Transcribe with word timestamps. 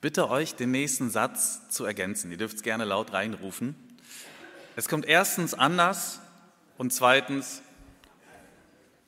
Ich 0.00 0.02
bitte 0.02 0.30
euch, 0.30 0.54
den 0.54 0.70
nächsten 0.70 1.10
Satz 1.10 1.68
zu 1.68 1.84
ergänzen. 1.84 2.30
Ihr 2.30 2.38
dürft 2.38 2.56
es 2.56 2.62
gerne 2.62 2.86
laut 2.86 3.12
reinrufen. 3.12 3.74
Es 4.74 4.88
kommt 4.88 5.04
erstens 5.04 5.52
anders 5.52 6.20
und 6.78 6.90
zweitens, 6.90 7.60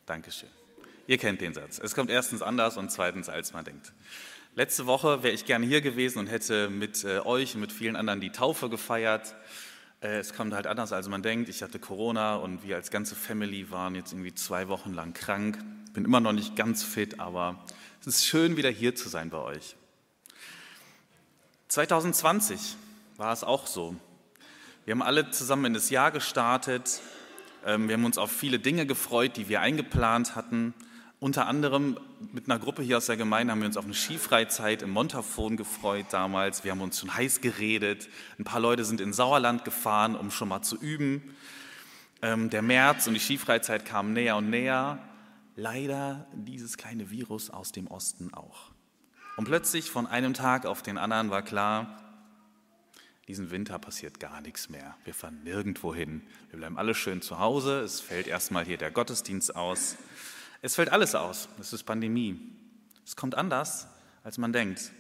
Dankeschön. 0.05 0.51
Ihr 1.07 1.17
kennt 1.17 1.41
den 1.41 1.55
Satz. 1.55 1.81
Es 1.83 1.95
kommt 1.95 2.11
erstens 2.11 2.43
anders 2.43 2.77
und 2.77 2.93
zweitens, 2.93 3.31
als 3.31 3.55
man 3.55 3.65
denkt. 3.65 3.95
Letzte 4.55 4.85
Woche 4.85 5.23
wäre 5.23 5.33
ich 5.33 5.47
gerne 5.47 5.65
hier 5.65 5.81
gewesen 5.81 6.19
und 6.19 6.27
hätte 6.27 6.69
mit 6.69 7.05
äh, 7.05 7.21
euch 7.21 7.55
und 7.55 7.63
mit 7.63 7.73
vielen 7.73 7.97
anderen 7.97 8.21
die 8.21 8.31
Taufe 8.31 8.69
gefeiert. 8.69 9.35
Äh, 10.03 10.19
es 10.19 10.35
kommt 10.35 10.53
halt 10.53 10.67
anders, 10.67 10.93
als 10.93 11.09
man 11.09 11.23
denkt. 11.23 11.49
Ich 11.49 11.63
hatte 11.63 11.79
Corona 11.79 12.37
und 12.37 12.65
wir 12.65 12.77
als 12.77 12.91
ganze 12.91 13.15
Family 13.15 13.71
waren 13.71 13.95
jetzt 13.95 14.13
irgendwie 14.13 14.35
zwei 14.35 14.69
Wochen 14.69 14.93
lang 14.93 15.15
krank. 15.15 15.57
Bin 15.95 16.05
immer 16.05 16.21
noch 16.21 16.35
nicht 16.35 16.55
ganz 16.55 16.85
fit, 16.85 17.19
aber 17.19 17.65
es 18.03 18.09
ist 18.09 18.27
schön, 18.27 18.59
wieder 18.59 18.69
hier 18.69 18.95
zu 18.95 19.09
sein 19.09 19.31
bei 19.31 19.39
euch. 19.39 19.75
2020 21.73 22.77
war 23.17 23.33
es 23.33 23.45
auch 23.45 23.67
so. 23.67 23.97
Wir 24.85 24.93
haben 24.93 25.01
alle 25.01 25.31
zusammen 25.31 25.65
in 25.65 25.73
das 25.73 25.89
Jahr 25.89 26.11
gestartet. 26.11 27.01
Ähm, 27.65 27.89
wir 27.89 27.95
haben 27.95 28.05
uns 28.05 28.19
auf 28.19 28.31
viele 28.31 28.59
Dinge 28.59 28.85
gefreut, 28.85 29.39
die 29.39 29.49
wir 29.49 29.63
eingeplant 29.63 30.37
hatten. 30.37 30.75
Unter 31.19 31.47
anderem 31.47 31.99
mit 32.31 32.45
einer 32.45 32.59
Gruppe 32.59 32.83
hier 32.83 32.99
aus 32.99 33.07
der 33.07 33.17
Gemeinde 33.17 33.53
haben 33.53 33.61
wir 33.61 33.69
uns 33.69 33.79
auf 33.79 33.87
eine 33.87 33.95
Skifreizeit 33.95 34.83
im 34.83 34.91
Montafon 34.91 35.57
gefreut 35.57 36.05
damals. 36.11 36.63
Wir 36.63 36.73
haben 36.73 36.83
uns 36.83 37.01
schon 37.01 37.15
heiß 37.15 37.41
geredet. 37.41 38.11
Ein 38.39 38.45
paar 38.45 38.61
Leute 38.61 38.85
sind 38.85 39.01
in 39.01 39.15
Sauerland 39.15 39.65
gefahren, 39.65 40.15
um 40.15 40.31
schon 40.31 40.49
mal 40.49 40.61
zu 40.61 40.77
üben. 40.77 41.35
Ähm, 42.21 42.51
der 42.51 42.61
März 42.61 43.07
und 43.07 43.15
die 43.15 43.21
Skifreizeit 43.21 43.87
kamen 43.87 44.13
näher 44.13 44.37
und 44.37 44.51
näher. 44.51 44.99
Leider 45.57 46.27
dieses 46.35 46.77
kleine 46.77 47.11
Virus 47.11 47.49
aus 47.49 47.73
dem 47.73 47.87
Osten 47.87 48.35
auch. 48.35 48.72
Und 49.37 49.47
plötzlich 49.47 49.91
von 49.91 50.07
einem 50.07 50.35
Tag 50.35 50.67
auf 50.67 50.83
den 50.83 50.99
anderen 50.99 51.31
war 51.31 51.43
klar, 51.43 51.99
diesen 53.29 53.51
Winter 53.51 53.79
passiert 53.79 54.21
gar 54.21 54.41
nichts 54.41 54.69
mehr. 54.69 54.97
Wir 55.05 55.15
fahren 55.15 55.43
nirgendwo 55.43 55.95
hin. 55.95 56.23
Wir 56.51 56.59
bleiben 56.59 56.77
alle 56.77 56.95
schön 56.95 57.23
zu 57.23 57.39
Hause. 57.39 57.81
Es 57.81 58.01
fällt 58.01 58.27
erstmal 58.27 58.65
hier 58.65 58.77
der 58.77 58.91
Gottesdienst 58.91 59.57
aus. 59.57 59.97
Es 60.61 60.75
fällt 60.75 60.91
alles 60.91 61.15
aus. 61.15 61.49
Es 61.59 61.73
ist 61.73 61.85
Pandemie. 61.85 62.39
Es 63.07 63.17
kommt 63.17 63.35
anders, 63.35 63.87
als 64.23 64.39
man 64.39 64.53
denkt. 64.53 64.93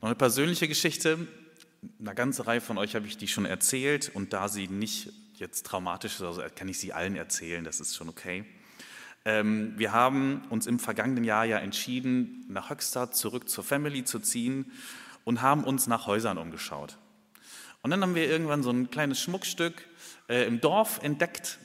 Noch 0.00 0.08
eine 0.08 0.16
persönliche 0.16 0.68
Geschichte. 0.68 1.28
Eine 2.00 2.14
ganze 2.14 2.46
Reihe 2.46 2.60
von 2.60 2.78
euch 2.78 2.96
habe 2.96 3.06
ich 3.06 3.18
die 3.18 3.28
schon 3.28 3.44
erzählt 3.44 4.10
und 4.14 4.32
da 4.32 4.48
sie 4.48 4.66
nicht 4.66 5.12
jetzt 5.34 5.64
traumatisch 5.66 6.16
ist, 6.16 6.22
also 6.22 6.42
kann 6.56 6.68
ich 6.68 6.78
sie 6.78 6.92
allen 6.92 7.14
erzählen, 7.14 7.62
das 7.62 7.78
ist 7.78 7.94
schon 7.94 8.08
okay. 8.08 8.44
Ähm, 9.24 9.74
wir 9.76 9.92
haben 9.92 10.42
uns 10.50 10.66
im 10.66 10.78
vergangenen 10.78 11.24
Jahr 11.24 11.44
ja 11.44 11.58
entschieden, 11.58 12.44
nach 12.48 12.70
Höxter 12.70 13.10
zurück 13.10 13.48
zur 13.48 13.64
Family 13.64 14.04
zu 14.04 14.18
ziehen 14.18 14.72
und 15.24 15.42
haben 15.42 15.64
uns 15.64 15.86
nach 15.86 16.06
Häusern 16.06 16.38
umgeschaut. 16.38 16.96
Und 17.82 17.90
dann 17.90 18.02
haben 18.02 18.14
wir 18.14 18.28
irgendwann 18.28 18.62
so 18.62 18.70
ein 18.70 18.90
kleines 18.90 19.20
Schmuckstück 19.20 19.86
äh, 20.28 20.46
im 20.46 20.60
Dorf 20.60 21.00
entdeckt. 21.02 21.58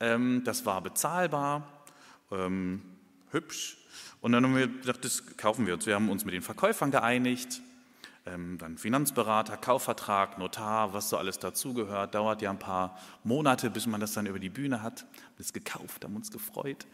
Ähm, 0.00 0.42
das 0.44 0.66
war 0.66 0.80
bezahlbar, 0.80 1.84
ähm, 2.30 2.82
hübsch. 3.30 3.78
Und 4.20 4.32
dann 4.32 4.44
haben 4.44 4.56
wir 4.56 4.68
gedacht, 4.68 5.04
das 5.04 5.36
kaufen 5.36 5.66
wir 5.66 5.74
uns. 5.74 5.86
Wir 5.86 5.94
haben 5.94 6.08
uns 6.08 6.24
mit 6.24 6.34
den 6.34 6.42
Verkäufern 6.42 6.90
geeinigt. 6.90 7.60
Ähm, 8.24 8.56
dann 8.58 8.78
Finanzberater, 8.78 9.56
Kaufvertrag, 9.56 10.38
Notar, 10.38 10.94
was 10.94 11.08
so 11.08 11.16
alles 11.16 11.38
dazugehört. 11.38 12.14
Dauert 12.14 12.40
ja 12.40 12.50
ein 12.50 12.58
paar 12.58 12.98
Monate, 13.24 13.70
bis 13.70 13.86
man 13.86 14.00
das 14.00 14.12
dann 14.12 14.26
über 14.26 14.38
die 14.38 14.50
Bühne 14.50 14.82
hat. 14.82 15.06
Das 15.38 15.52
gekauft, 15.52 16.04
haben 16.04 16.14
uns 16.14 16.30
gefreut. 16.30 16.86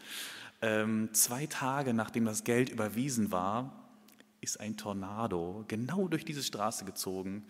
Ähm, 0.61 1.09
zwei 1.13 1.45
Tage 1.45 1.93
nachdem 1.93 2.25
das 2.25 2.43
Geld 2.43 2.69
überwiesen 2.69 3.31
war, 3.31 3.89
ist 4.41 4.59
ein 4.59 4.77
Tornado 4.77 5.63
genau 5.67 6.07
durch 6.07 6.25
diese 6.25 6.43
Straße 6.43 6.85
gezogen 6.85 7.45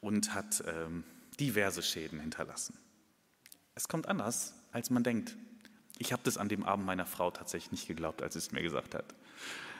und 0.00 0.34
hat 0.34 0.62
ähm, 0.66 1.04
diverse 1.38 1.82
Schäden 1.82 2.20
hinterlassen. 2.20 2.76
Es 3.74 3.88
kommt 3.88 4.08
anders, 4.08 4.54
als 4.72 4.90
man 4.90 5.02
denkt. 5.02 5.36
Ich 5.98 6.12
habe 6.12 6.22
das 6.24 6.36
an 6.36 6.48
dem 6.48 6.64
Abend 6.64 6.84
meiner 6.84 7.06
Frau 7.06 7.30
tatsächlich 7.30 7.72
nicht 7.72 7.86
geglaubt, 7.86 8.22
als 8.22 8.34
sie 8.34 8.40
es 8.40 8.52
mir 8.52 8.62
gesagt 8.62 8.94
hat. 8.94 9.14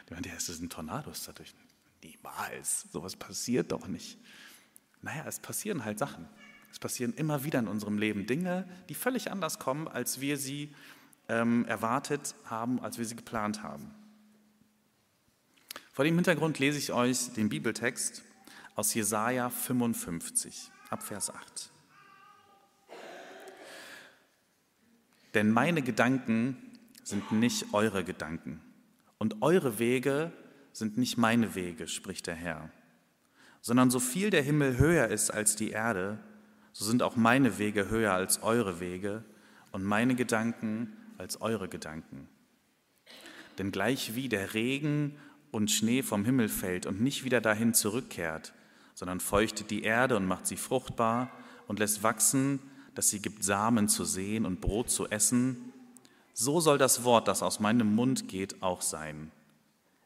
Die 0.09 0.15
meinte, 0.15 0.29
ja, 0.29 0.37
es 0.37 0.49
ist 0.49 0.63
ein 0.63 0.71
Tornado, 0.71 1.11
ist 1.11 1.27
dadurch. 1.27 1.55
Niemals, 2.03 2.87
sowas 2.93 3.17
passiert 3.17 3.73
doch 3.73 3.87
nicht. 3.87 4.19
Naja, 5.03 5.25
es 5.27 5.41
passieren 5.41 5.85
halt 5.85 5.99
Sachen. 5.99 6.29
Es 6.71 6.79
passieren 6.79 7.13
immer 7.15 7.45
wieder 7.45 7.59
in 7.59 7.69
unserem 7.69 7.99
Leben 7.99 8.27
Dinge, 8.27 8.67
die 8.89 8.95
völlig 8.95 9.31
anders 9.31 9.59
kommen, 9.59 9.89
als 9.89 10.21
wir 10.21 10.37
sie 10.37 10.75
ähm, 11.29 11.65
erwartet 11.67 12.35
haben, 12.47 12.81
als 12.81 12.99
wir 12.99 13.05
sie 13.05 13.17
geplant 13.17 13.63
haben. 13.63 13.95
Vor 15.93 16.05
dem 16.05 16.15
Hintergrund 16.15 16.59
lese 16.59 16.79
ich 16.79 16.93
euch 16.93 17.33
den 17.35 17.51
Bibeltext 17.51 18.23
aus 18.75 18.95
Jesaja 18.95 19.51
55, 19.51 20.71
ab 20.89 21.03
Vers 21.03 21.31
8. 21.31 21.71
Denn 25.35 25.51
meine 25.51 25.83
Gedanken 25.83 26.57
sind 27.05 27.33
nicht 27.33 27.75
eure 27.75 28.05
Gedanken 28.05 28.61
und 29.19 29.43
eure 29.43 29.79
Wege 29.79 30.33
sind 30.73 30.97
nicht 30.99 31.19
meine 31.19 31.55
Wege, 31.55 31.89
spricht 31.89 32.27
der 32.27 32.35
Herr, 32.35 32.71
sondern 33.61 33.91
so 33.91 34.01
viel 34.01 34.31
der 34.31 34.43
Himmel 34.43 34.79
höher 34.79 35.09
ist 35.09 35.31
als 35.31 35.57
die 35.57 35.71
Erde, 35.71 36.19
so 36.73 36.85
sind 36.85 37.03
auch 37.03 37.17
meine 37.17 37.59
Wege 37.59 37.91
höher 37.91 38.13
als 38.13 38.43
eure 38.43 38.81
Wege 38.81 39.25
und 39.73 39.85
meine 39.85 40.15
Gedanken 40.15 40.97
als 41.19 41.41
eure 41.41 41.69
Gedanken. 41.69 42.29
Denn 43.59 43.71
gleich 43.71 44.15
wie 44.15 44.29
der 44.29 44.55
Regen 44.55 45.17
und 45.51 45.71
Schnee 45.71 46.03
vom 46.03 46.25
Himmel 46.25 46.49
fällt 46.49 46.87
und 46.87 47.01
nicht 47.01 47.25
wieder 47.25 47.41
dahin 47.41 47.75
zurückkehrt, 47.75 48.55
sondern 48.95 49.21
feuchtet 49.21 49.71
die 49.71 49.83
Erde 49.83 50.17
und 50.17 50.27
macht 50.27 50.47
sie 50.47 50.57
fruchtbar 50.57 51.31
und 51.69 51.79
lässt 51.79 52.03
wachsen, 52.03 52.59
dass 52.95 53.11
sie 53.11 53.21
gibt 53.21 53.45
Samen 53.45 53.89
zu 53.89 54.05
sehen 54.05 54.47
und 54.47 54.61
Brot 54.61 54.91
zu 54.91 55.09
essen, 55.09 55.73
so 56.35 56.61
soll 56.61 56.79
das 56.79 57.05
Wort, 57.05 57.29
das 57.29 57.43
aus 57.43 57.61
meinem 57.61 57.95
Mund 57.95 58.29
geht, 58.29 58.63
auch 58.63 58.81
sein. 58.81 59.31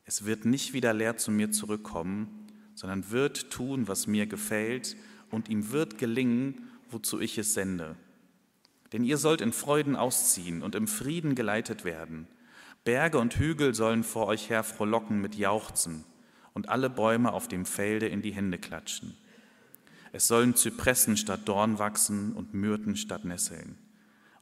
Es 0.09 0.25
wird 0.25 0.45
nicht 0.45 0.73
wieder 0.73 0.95
leer 0.95 1.17
zu 1.17 1.33
mir 1.33 1.51
zurückkommen, 1.51 2.47
sondern 2.75 3.11
wird 3.11 3.51
tun, 3.51 3.89
was 3.89 4.07
mir 4.07 4.27
gefällt, 4.27 4.97
und 5.31 5.49
ihm 5.49 5.73
wird 5.73 5.99
gelingen, 5.99 6.71
wozu 6.89 7.21
ich 7.21 7.37
es 7.37 7.55
sende. 7.55 7.97
Denn 8.93 9.03
ihr 9.03 9.19
sollt 9.19 9.41
in 9.41 9.53
Freuden 9.53 9.97
ausziehen 9.97 10.63
und 10.63 10.77
im 10.77 10.87
Frieden 10.87 11.35
geleitet 11.35 11.85
werden. 11.85 12.29
Berge 12.85 13.19
und 13.19 13.35
Hügel 13.35 13.75
sollen 13.75 14.05
vor 14.05 14.29
euch 14.29 14.49
her 14.49 14.63
frohlocken 14.63 15.21
mit 15.21 15.35
Jauchzen 15.35 16.05
und 16.55 16.69
alle 16.69 16.89
Bäume 16.89 17.33
auf 17.33 17.49
dem 17.49 17.67
Felde 17.67 18.07
in 18.07 18.23
die 18.23 18.33
Hände 18.33 18.59
klatschen. 18.59 19.17
Es 20.13 20.29
sollen 20.29 20.55
Zypressen 20.55 21.17
statt 21.17 21.41
Dorn 21.47 21.81
wachsen 21.81 22.33
und 22.33 22.55
Myrten 22.55 22.95
statt 22.95 23.25
Nesseln. 23.25 23.77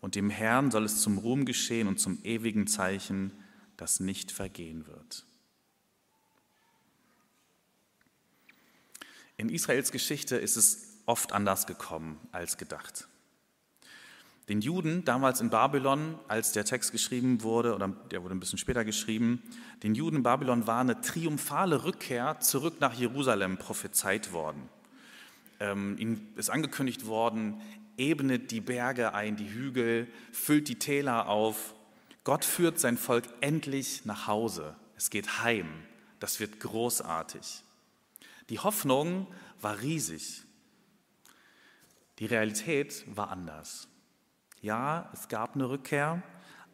Und 0.02 0.14
dem 0.14 0.28
Herrn 0.28 0.70
soll 0.70 0.84
es 0.84 1.00
zum 1.00 1.16
Ruhm 1.16 1.46
geschehen 1.46 1.88
und 1.88 1.98
zum 1.98 2.18
ewigen 2.22 2.66
Zeichen, 2.66 3.32
das 3.78 3.98
nicht 3.98 4.30
vergehen 4.30 4.86
wird. 4.86 5.24
In 9.36 9.48
Israels 9.48 9.92
Geschichte 9.92 10.36
ist 10.36 10.56
es 10.56 11.00
oft 11.06 11.32
anders 11.32 11.66
gekommen 11.66 12.18
als 12.32 12.56
gedacht. 12.56 13.08
Den 14.48 14.60
Juden 14.60 15.04
damals 15.04 15.40
in 15.40 15.48
Babylon, 15.48 16.18
als 16.28 16.52
der 16.52 16.66
Text 16.66 16.92
geschrieben 16.92 17.42
wurde, 17.42 17.74
oder 17.74 17.88
der 18.10 18.22
wurde 18.22 18.34
ein 18.34 18.40
bisschen 18.40 18.58
später 18.58 18.84
geschrieben, 18.84 19.42
den 19.82 19.94
Juden 19.94 20.16
in 20.16 20.22
Babylon 20.22 20.66
war 20.66 20.80
eine 20.80 21.00
triumphale 21.00 21.84
Rückkehr 21.84 22.38
zurück 22.40 22.74
nach 22.78 22.92
Jerusalem 22.92 23.56
prophezeit 23.56 24.32
worden. 24.32 24.68
Ähm, 25.60 25.96
ihnen 25.98 26.32
ist 26.36 26.50
angekündigt 26.50 27.06
worden, 27.06 27.60
ebnet 27.96 28.50
die 28.50 28.60
Berge 28.60 29.14
ein, 29.14 29.36
die 29.36 29.48
Hügel, 29.48 30.08
füllt 30.32 30.68
die 30.68 30.78
Täler 30.78 31.28
auf. 31.28 31.74
Gott 32.22 32.44
führt 32.44 32.78
sein 32.78 32.98
Volk 32.98 33.24
endlich 33.40 34.04
nach 34.04 34.26
Hause. 34.26 34.76
Es 34.96 35.08
geht 35.08 35.42
heim. 35.42 35.68
Das 36.20 36.38
wird 36.38 36.60
großartig. 36.60 37.62
Die 38.50 38.58
Hoffnung 38.58 39.26
war 39.60 39.80
riesig. 39.80 40.42
Die 42.18 42.26
Realität 42.26 43.04
war 43.14 43.30
anders. 43.30 43.88
Ja, 44.60 45.10
es 45.12 45.28
gab 45.28 45.54
eine 45.54 45.68
Rückkehr, 45.68 46.22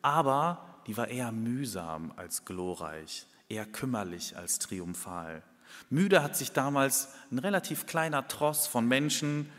aber 0.02 0.82
die 0.87 0.96
war 0.96 1.08
eher 1.08 1.32
mühsam 1.32 2.12
als 2.17 2.44
glorreich, 2.44 3.26
eher 3.49 3.67
kümmerlich 3.67 4.37
als 4.37 4.58
triumphal. 4.58 5.43
Müde 5.88 6.22
hat 6.22 6.37
sich 6.37 6.52
damals 6.52 7.08
ein 7.31 7.38
relativ 7.38 7.87
kleiner 7.87 8.26
Tross 8.28 8.66
von 8.66 8.87
Menschen 8.87 9.50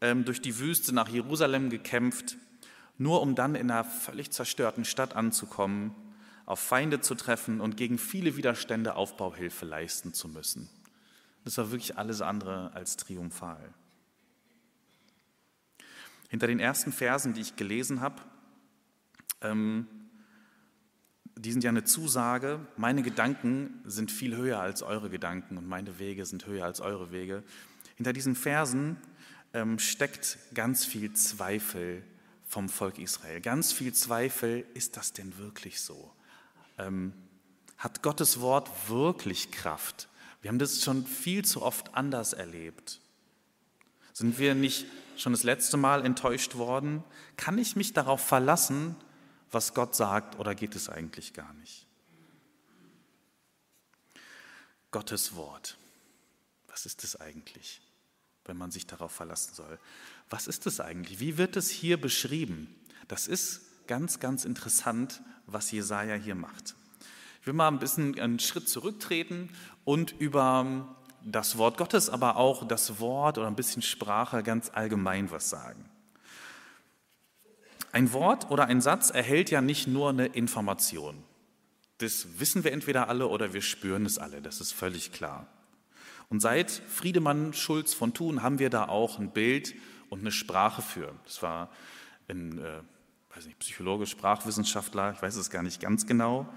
ähm, 0.00 0.24
durch 0.24 0.40
die 0.40 0.58
Wüste 0.58 0.94
nach 0.94 1.08
Jerusalem 1.08 1.70
gekämpft, 1.70 2.36
nur 2.98 3.22
um 3.22 3.34
dann 3.34 3.54
in 3.54 3.70
einer 3.70 3.84
völlig 3.84 4.30
zerstörten 4.30 4.84
Stadt 4.84 5.14
anzukommen, 5.14 5.94
auf 6.46 6.60
Feinde 6.60 7.00
zu 7.00 7.14
treffen 7.14 7.60
und 7.60 7.76
gegen 7.76 7.98
viele 7.98 8.36
Widerstände 8.36 8.96
Aufbauhilfe 8.96 9.64
leisten 9.64 10.12
zu 10.12 10.28
müssen. 10.28 10.68
Das 11.44 11.58
war 11.58 11.70
wirklich 11.70 11.98
alles 11.98 12.20
andere 12.20 12.72
als 12.74 12.96
triumphal. 12.96 13.72
Hinter 16.28 16.46
den 16.46 16.60
ersten 16.60 16.92
Versen, 16.92 17.34
die 17.34 17.40
ich 17.40 17.56
gelesen 17.56 18.00
habe, 18.00 18.22
ähm, 19.42 19.86
die 21.36 21.52
sind 21.52 21.64
ja 21.64 21.70
eine 21.70 21.84
Zusage, 21.84 22.60
meine 22.76 23.02
Gedanken 23.02 23.82
sind 23.84 24.12
viel 24.12 24.36
höher 24.36 24.60
als 24.60 24.82
eure 24.82 25.10
Gedanken 25.10 25.58
und 25.58 25.66
meine 25.66 25.98
Wege 25.98 26.24
sind 26.24 26.46
höher 26.46 26.64
als 26.64 26.80
eure 26.80 27.10
Wege. 27.10 27.42
Hinter 27.96 28.12
diesen 28.12 28.34
Versen 28.34 28.96
ähm, 29.52 29.78
steckt 29.78 30.38
ganz 30.54 30.84
viel 30.84 31.12
Zweifel 31.14 32.02
vom 32.46 32.68
Volk 32.68 32.98
Israel. 32.98 33.40
Ganz 33.40 33.72
viel 33.72 33.92
Zweifel, 33.92 34.64
ist 34.74 34.96
das 34.96 35.12
denn 35.12 35.36
wirklich 35.38 35.80
so? 35.80 36.12
Ähm, 36.78 37.12
hat 37.78 38.02
Gottes 38.02 38.40
Wort 38.40 38.70
wirklich 38.88 39.50
Kraft? 39.50 40.08
Wir 40.42 40.48
haben 40.48 40.58
das 40.58 40.82
schon 40.82 41.06
viel 41.06 41.44
zu 41.44 41.62
oft 41.62 41.94
anders 41.94 42.32
erlebt. 42.32 43.00
Sind 44.12 44.38
wir 44.38 44.54
nicht 44.54 44.86
schon 45.16 45.32
das 45.32 45.44
letzte 45.44 45.76
Mal 45.76 46.04
enttäuscht 46.04 46.56
worden? 46.56 47.04
Kann 47.36 47.58
ich 47.58 47.76
mich 47.76 47.92
darauf 47.92 48.20
verlassen, 48.20 48.96
was 49.52 49.72
Gott 49.72 49.94
sagt, 49.94 50.38
oder 50.38 50.54
geht 50.54 50.74
es 50.74 50.88
eigentlich 50.88 51.32
gar 51.32 51.52
nicht? 51.54 51.86
Gottes 54.90 55.36
Wort. 55.36 55.78
Was 56.66 56.86
ist 56.86 57.04
es 57.04 57.20
eigentlich, 57.20 57.80
wenn 58.44 58.56
man 58.56 58.70
sich 58.70 58.86
darauf 58.86 59.12
verlassen 59.12 59.54
soll? 59.54 59.78
Was 60.28 60.48
ist 60.48 60.66
es 60.66 60.80
eigentlich? 60.80 61.20
Wie 61.20 61.38
wird 61.38 61.56
es 61.56 61.70
hier 61.70 62.00
beschrieben? 62.00 62.74
Das 63.08 63.28
ist 63.28 63.62
ganz, 63.86 64.20
ganz 64.20 64.44
interessant, 64.44 65.22
was 65.46 65.70
Jesaja 65.70 66.14
hier 66.14 66.34
macht. 66.34 66.74
Ich 67.42 67.46
will 67.48 67.54
mal 67.54 67.66
ein 67.66 67.80
bisschen 67.80 68.20
einen 68.20 68.38
Schritt 68.38 68.68
zurücktreten 68.68 69.50
und 69.84 70.12
über 70.20 70.94
das 71.24 71.58
Wort 71.58 71.76
Gottes, 71.76 72.08
aber 72.08 72.36
auch 72.36 72.68
das 72.68 73.00
Wort 73.00 73.36
oder 73.36 73.48
ein 73.48 73.56
bisschen 73.56 73.82
Sprache 73.82 74.44
ganz 74.44 74.70
allgemein 74.72 75.28
was 75.32 75.50
sagen. 75.50 75.84
Ein 77.90 78.12
Wort 78.12 78.48
oder 78.52 78.66
ein 78.66 78.80
Satz 78.80 79.10
erhält 79.10 79.50
ja 79.50 79.60
nicht 79.60 79.88
nur 79.88 80.10
eine 80.10 80.26
Information. 80.26 81.24
Das 81.98 82.38
wissen 82.38 82.62
wir 82.62 82.70
entweder 82.70 83.08
alle 83.08 83.26
oder 83.26 83.52
wir 83.52 83.62
spüren 83.62 84.06
es 84.06 84.18
alle, 84.18 84.40
das 84.40 84.60
ist 84.60 84.70
völlig 84.70 85.10
klar. 85.10 85.48
Und 86.28 86.38
seit 86.38 86.70
Friedemann 86.70 87.54
Schulz 87.54 87.92
von 87.92 88.14
Thun 88.14 88.44
haben 88.44 88.60
wir 88.60 88.70
da 88.70 88.86
auch 88.86 89.18
ein 89.18 89.32
Bild 89.32 89.74
und 90.10 90.20
eine 90.20 90.30
Sprache 90.30 90.80
für. 90.80 91.12
Das 91.24 91.42
war 91.42 91.70
ein 92.28 92.58
äh, 92.58 92.82
weiß 93.34 93.46
nicht, 93.46 93.58
Psychologe, 93.58 94.06
Sprachwissenschaftler, 94.06 95.14
ich 95.14 95.20
weiß 95.20 95.34
es 95.34 95.50
gar 95.50 95.64
nicht 95.64 95.80
ganz 95.80 96.06
genau. 96.06 96.48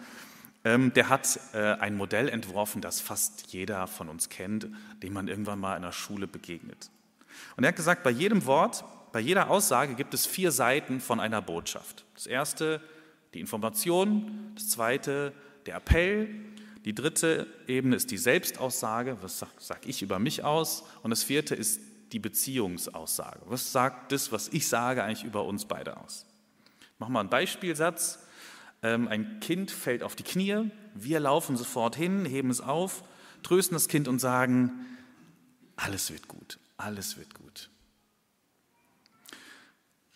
Ähm, 0.65 0.91
der 0.93 1.07
hat 1.07 1.39
äh, 1.53 1.57
ein 1.57 1.95
Modell 1.95 2.27
entworfen, 2.27 2.81
das 2.81 2.99
fast 2.99 3.53
jeder 3.53 3.87
von 3.87 4.09
uns 4.09 4.27
kennt, 4.27 4.67
dem 5.01 5.13
man 5.13 5.29
irgendwann 5.29 5.59
mal 5.59 5.77
in 5.77 5.83
der 5.83 5.93
Schule 5.93 6.27
begegnet. 6.27 6.89
Und 7.55 7.63
er 7.63 7.69
hat 7.69 7.75
gesagt, 7.77 8.03
bei 8.03 8.11
jedem 8.11 8.45
Wort 8.45 8.83
bei 9.15 9.21
jeder 9.21 9.49
Aussage 9.49 9.95
gibt 9.95 10.13
es 10.13 10.25
vier 10.25 10.51
Seiten 10.51 10.99
von 10.99 11.21
einer 11.21 11.41
Botschaft. 11.41 12.03
Das 12.15 12.27
erste 12.27 12.81
die 13.33 13.39
Information, 13.39 14.51
das 14.55 14.67
zweite 14.67 15.31
der 15.65 15.77
Appell, 15.77 16.27
die 16.83 16.93
dritte 16.93 17.47
Ebene 17.65 17.95
ist 17.95 18.11
die 18.11 18.17
Selbstaussage, 18.17 19.15
was 19.21 19.39
sage 19.39 19.51
sag 19.57 19.85
ich 19.85 20.01
über 20.01 20.19
mich 20.19 20.43
aus, 20.43 20.83
und 21.01 21.11
das 21.11 21.23
vierte 21.23 21.55
ist 21.55 21.79
die 22.11 22.19
Beziehungsaussage. 22.19 23.39
Was 23.45 23.71
sagt 23.71 24.11
das, 24.11 24.33
was 24.33 24.49
ich 24.49 24.67
sage, 24.67 25.01
eigentlich 25.01 25.23
über 25.23 25.45
uns 25.45 25.63
beide 25.63 25.95
aus? 25.95 26.25
Machen 26.99 27.13
wir 27.13 27.21
einen 27.21 27.29
Beispielsatz. 27.29 28.19
Ähm, 28.85 29.07
ein 29.07 29.39
Kind 29.39 29.71
fällt 29.71 30.03
auf 30.03 30.15
die 30.15 30.21
Knie, 30.21 30.69
wir 30.93 31.19
laufen 31.19 31.57
sofort 31.57 31.95
hin, 31.95 32.23
heben 32.23 32.51
es 32.51 32.61
auf, 32.61 33.03
trösten 33.41 33.73
das 33.73 33.87
Kind 33.87 34.07
und 34.07 34.19
sagen, 34.19 34.85
alles 35.75 36.11
wird 36.11 36.27
gut, 36.27 36.59
alles 36.77 37.17
wird 37.17 37.33
gut. 37.33 37.71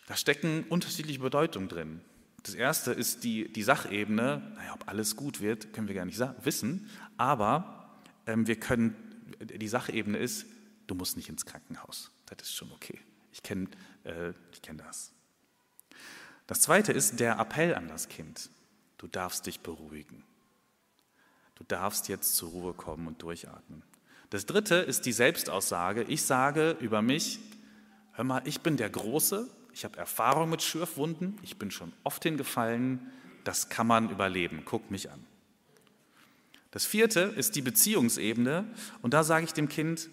Da 0.06 0.16
stecken 0.16 0.66
unterschiedliche 0.70 1.20
Bedeutungen 1.20 1.68
drin. 1.68 2.02
Das 2.44 2.54
erste 2.54 2.92
ist 2.92 3.24
die, 3.24 3.52
die 3.52 3.64
Sachebene. 3.64 4.54
Naja, 4.56 4.74
ob 4.76 4.88
alles 4.88 5.16
gut 5.16 5.42
wird, 5.42 5.74
können 5.74 5.88
wir 5.88 5.96
gar 5.96 6.06
nicht 6.06 6.22
wissen. 6.44 6.92
Aber 7.18 8.00
ähm, 8.28 8.46
wir 8.46 8.60
können, 8.60 8.96
die 9.40 9.68
Sachebene 9.68 10.20
ist, 10.20 10.46
du 10.86 10.94
musst 10.94 11.18
nicht 11.18 11.30
ins 11.30 11.48
Krankenhaus. 11.48 12.12
Das 12.28 12.48
ist 12.48 12.54
schon 12.54 12.72
okay. 12.72 13.00
Ich 13.32 13.42
kenne 13.42 13.68
äh, 14.04 14.34
kenn 14.62 14.78
das. 14.78 15.12
Das 16.46 16.62
zweite 16.62 16.94
ist 16.94 17.20
der 17.20 17.40
Appell 17.40 17.74
an 17.74 17.88
das 17.88 18.10
Kind. 18.10 18.52
Du 19.00 19.08
darfst 19.08 19.48
dich 19.48 19.62
beruhigen. 19.62 20.24
Du 21.56 21.64
darfst 21.64 22.10
jetzt 22.10 22.36
zur 22.36 22.50
Ruhe 22.50 22.74
kommen 22.74 23.08
und 23.08 23.24
durchatmen. 23.24 23.82
Das 24.30 24.46
dritte 24.46 24.76
ist 24.76 25.06
die 25.06 25.14
Selbstaussage. 25.14 26.04
Ich 26.04 26.22
sage 26.22 26.78
über 26.80 27.02
mich, 27.02 27.40
hör 28.12 28.26
mal, 28.26 28.42
ich 28.46 28.62
bin 28.62 28.78
der 28.78 28.90
Große, 28.90 29.50
ich 29.74 29.86
habe 29.86 29.98
Erfahrung 29.98 30.50
mit 30.50 30.62
Schürfwunden, 30.62 31.40
ich 31.42 31.58
bin 31.58 31.72
schon 31.72 31.94
oft 32.04 32.22
hingefallen, 32.22 33.10
das 33.46 33.70
kann 33.70 33.88
man 33.88 34.10
überleben, 34.10 34.64
guck 34.66 34.92
mich 34.92 35.10
an. 35.10 35.26
Das 36.72 36.86
vierte 36.86 37.22
ist 37.22 37.56
die 37.56 37.62
Beziehungsebene 37.62 38.66
und 39.02 39.14
da 39.14 39.24
sage 39.24 39.46
ich 39.46 39.54
dem 39.54 39.70
Kind, 39.70 40.10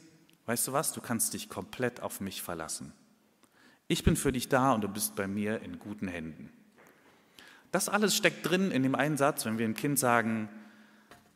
weißt 0.46 0.68
du 0.68 0.72
was, 0.72 0.92
du 0.92 1.00
kannst 1.00 1.34
dich 1.34 1.48
komplett 1.48 2.00
auf 2.00 2.20
mich 2.20 2.40
verlassen. 2.40 2.92
Ich 3.88 4.04
bin 4.04 4.16
für 4.16 4.32
dich 4.32 4.48
da 4.48 4.72
und 4.72 4.82
du 4.82 4.88
bist 4.88 5.16
bei 5.16 5.26
mir 5.26 5.60
in 5.62 5.80
guten 5.80 6.08
Händen. 6.08 6.56
Das 7.76 7.90
alles 7.90 8.17
steckt 8.17 8.49
drin 8.49 8.70
in 8.70 8.82
dem 8.82 8.94
einen 8.94 9.19
Satz, 9.19 9.44
wenn 9.44 9.58
wir 9.58 9.67
dem 9.67 9.75
Kind 9.75 9.99
sagen, 9.99 10.49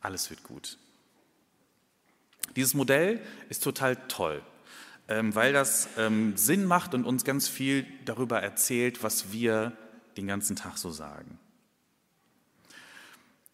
alles 0.01 0.31
wird 0.31 0.41
gut. 0.41 0.79
Dieses 2.55 2.73
Modell 2.73 3.21
ist 3.49 3.63
total 3.63 3.95
toll. 4.07 4.41
Ähm, 5.07 5.35
weil 5.35 5.53
das 5.53 5.87
ähm, 5.99 6.35
Sinn 6.37 6.65
macht 6.65 6.95
und 6.95 7.05
uns 7.05 7.25
ganz 7.25 7.47
viel 7.47 7.85
darüber 8.05 8.41
erzählt, 8.41 9.03
was 9.03 9.31
wir 9.31 9.73
den 10.17 10.25
ganzen 10.25 10.55
Tag 10.55 10.79
so 10.79 10.89
sagen. 10.89 11.37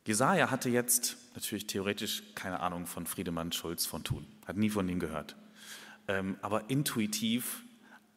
Jesaja 0.06 0.50
hatte 0.50 0.70
jetzt 0.70 1.18
natürlich 1.36 1.68
theoretisch 1.68 2.24
keine 2.36 2.62
Ahnung 2.62 2.86
von 2.86 3.06
Friedemann 3.06 3.52
Schulz 3.52 3.86
von 3.86 4.06
Thun, 4.06 4.26
hat 4.46 4.56
nie 4.56 4.70
von 4.70 4.88
ihm 4.88 5.02
gehört. 5.02 5.36
Ähm, 6.08 6.38
aber 6.42 6.70
intuitiv 6.70 7.64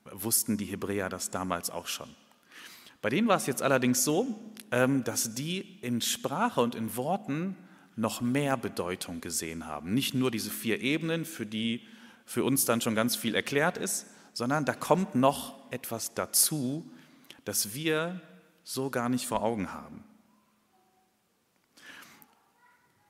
wussten 0.04 0.58
die 0.58 0.66
Hebräer 0.66 1.08
das 1.08 1.30
damals 1.30 1.70
auch 1.70 1.88
schon. 1.88 2.14
Bei 3.02 3.08
denen 3.08 3.28
war 3.28 3.36
es 3.36 3.46
jetzt 3.46 3.62
allerdings 3.62 4.04
so, 4.04 4.26
dass 4.70 5.34
die 5.34 5.78
in 5.80 6.00
Sprache 6.00 6.60
und 6.60 6.74
in 6.74 6.96
Worten 6.96 7.56
noch 7.96 8.20
mehr 8.20 8.56
Bedeutung 8.56 9.20
gesehen 9.20 9.66
haben. 9.66 9.94
Nicht 9.94 10.14
nur 10.14 10.30
diese 10.30 10.50
vier 10.50 10.80
Ebenen, 10.80 11.24
für 11.24 11.46
die 11.46 11.86
für 12.24 12.44
uns 12.44 12.64
dann 12.64 12.80
schon 12.80 12.94
ganz 12.94 13.16
viel 13.16 13.34
erklärt 13.34 13.76
ist, 13.76 14.06
sondern 14.32 14.64
da 14.64 14.72
kommt 14.72 15.14
noch 15.16 15.70
etwas 15.72 16.14
dazu, 16.14 16.88
das 17.44 17.74
wir 17.74 18.20
so 18.62 18.90
gar 18.90 19.08
nicht 19.08 19.26
vor 19.26 19.42
Augen 19.42 19.72
haben. 19.72 20.04